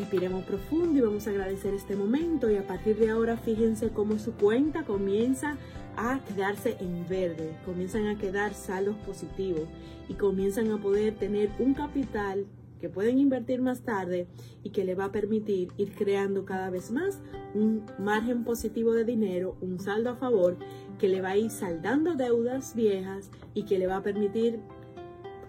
Respiremos 0.00 0.44
profundo 0.44 0.98
y 0.98 1.02
vamos 1.02 1.26
a 1.26 1.30
agradecer 1.30 1.74
este 1.74 1.94
momento 1.94 2.50
y 2.50 2.56
a 2.56 2.66
partir 2.66 2.96
de 2.96 3.10
ahora 3.10 3.36
fíjense 3.36 3.90
cómo 3.90 4.18
su 4.18 4.32
cuenta 4.32 4.82
comienza 4.82 5.58
a 5.94 6.20
quedarse 6.20 6.78
en 6.80 7.06
verde, 7.06 7.54
comienzan 7.66 8.06
a 8.06 8.16
quedar 8.16 8.54
saldos 8.54 8.96
positivos 9.06 9.68
y 10.08 10.14
comienzan 10.14 10.72
a 10.72 10.78
poder 10.78 11.16
tener 11.16 11.50
un 11.58 11.74
capital 11.74 12.46
que 12.80 12.88
pueden 12.88 13.18
invertir 13.18 13.60
más 13.60 13.82
tarde 13.82 14.26
y 14.64 14.70
que 14.70 14.86
le 14.86 14.94
va 14.94 15.04
a 15.04 15.12
permitir 15.12 15.68
ir 15.76 15.92
creando 15.94 16.46
cada 16.46 16.70
vez 16.70 16.90
más 16.90 17.20
un 17.52 17.84
margen 17.98 18.42
positivo 18.42 18.94
de 18.94 19.04
dinero, 19.04 19.58
un 19.60 19.78
saldo 19.80 20.08
a 20.08 20.16
favor 20.16 20.56
que 20.98 21.08
le 21.08 21.20
va 21.20 21.30
a 21.30 21.36
ir 21.36 21.50
saldando 21.50 22.14
deudas 22.14 22.74
viejas 22.74 23.30
y 23.52 23.64
que 23.64 23.78
le 23.78 23.86
va 23.86 23.96
a 23.96 24.02
permitir 24.02 24.60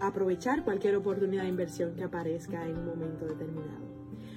aprovechar 0.02 0.66
cualquier 0.66 0.98
oportunidad 0.98 1.44
de 1.44 1.50
inversión 1.50 1.96
que 1.96 2.04
aparezca 2.04 2.68
en 2.68 2.78
un 2.78 2.86
momento 2.86 3.26
determinado. 3.28 3.91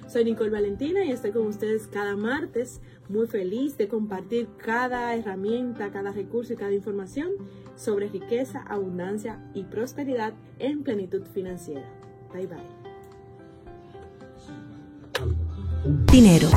Soy 0.07 0.23
Nicole 0.23 0.51
Valentina 0.51 1.03
y 1.03 1.11
estoy 1.11 1.31
con 1.31 1.47
ustedes 1.47 1.87
cada 1.87 2.15
martes, 2.15 2.79
muy 3.09 3.27
feliz 3.27 3.77
de 3.77 3.87
compartir 3.87 4.47
cada 4.57 5.15
herramienta, 5.15 5.91
cada 5.91 6.11
recurso 6.11 6.53
y 6.53 6.55
cada 6.55 6.73
información 6.73 7.31
sobre 7.75 8.07
riqueza, 8.09 8.63
abundancia 8.67 9.43
y 9.53 9.63
prosperidad 9.63 10.33
en 10.59 10.83
plenitud 10.83 11.23
financiera. 11.33 11.89
Bye 12.33 12.47
bye. 12.47 12.85
Dinero 16.11 16.49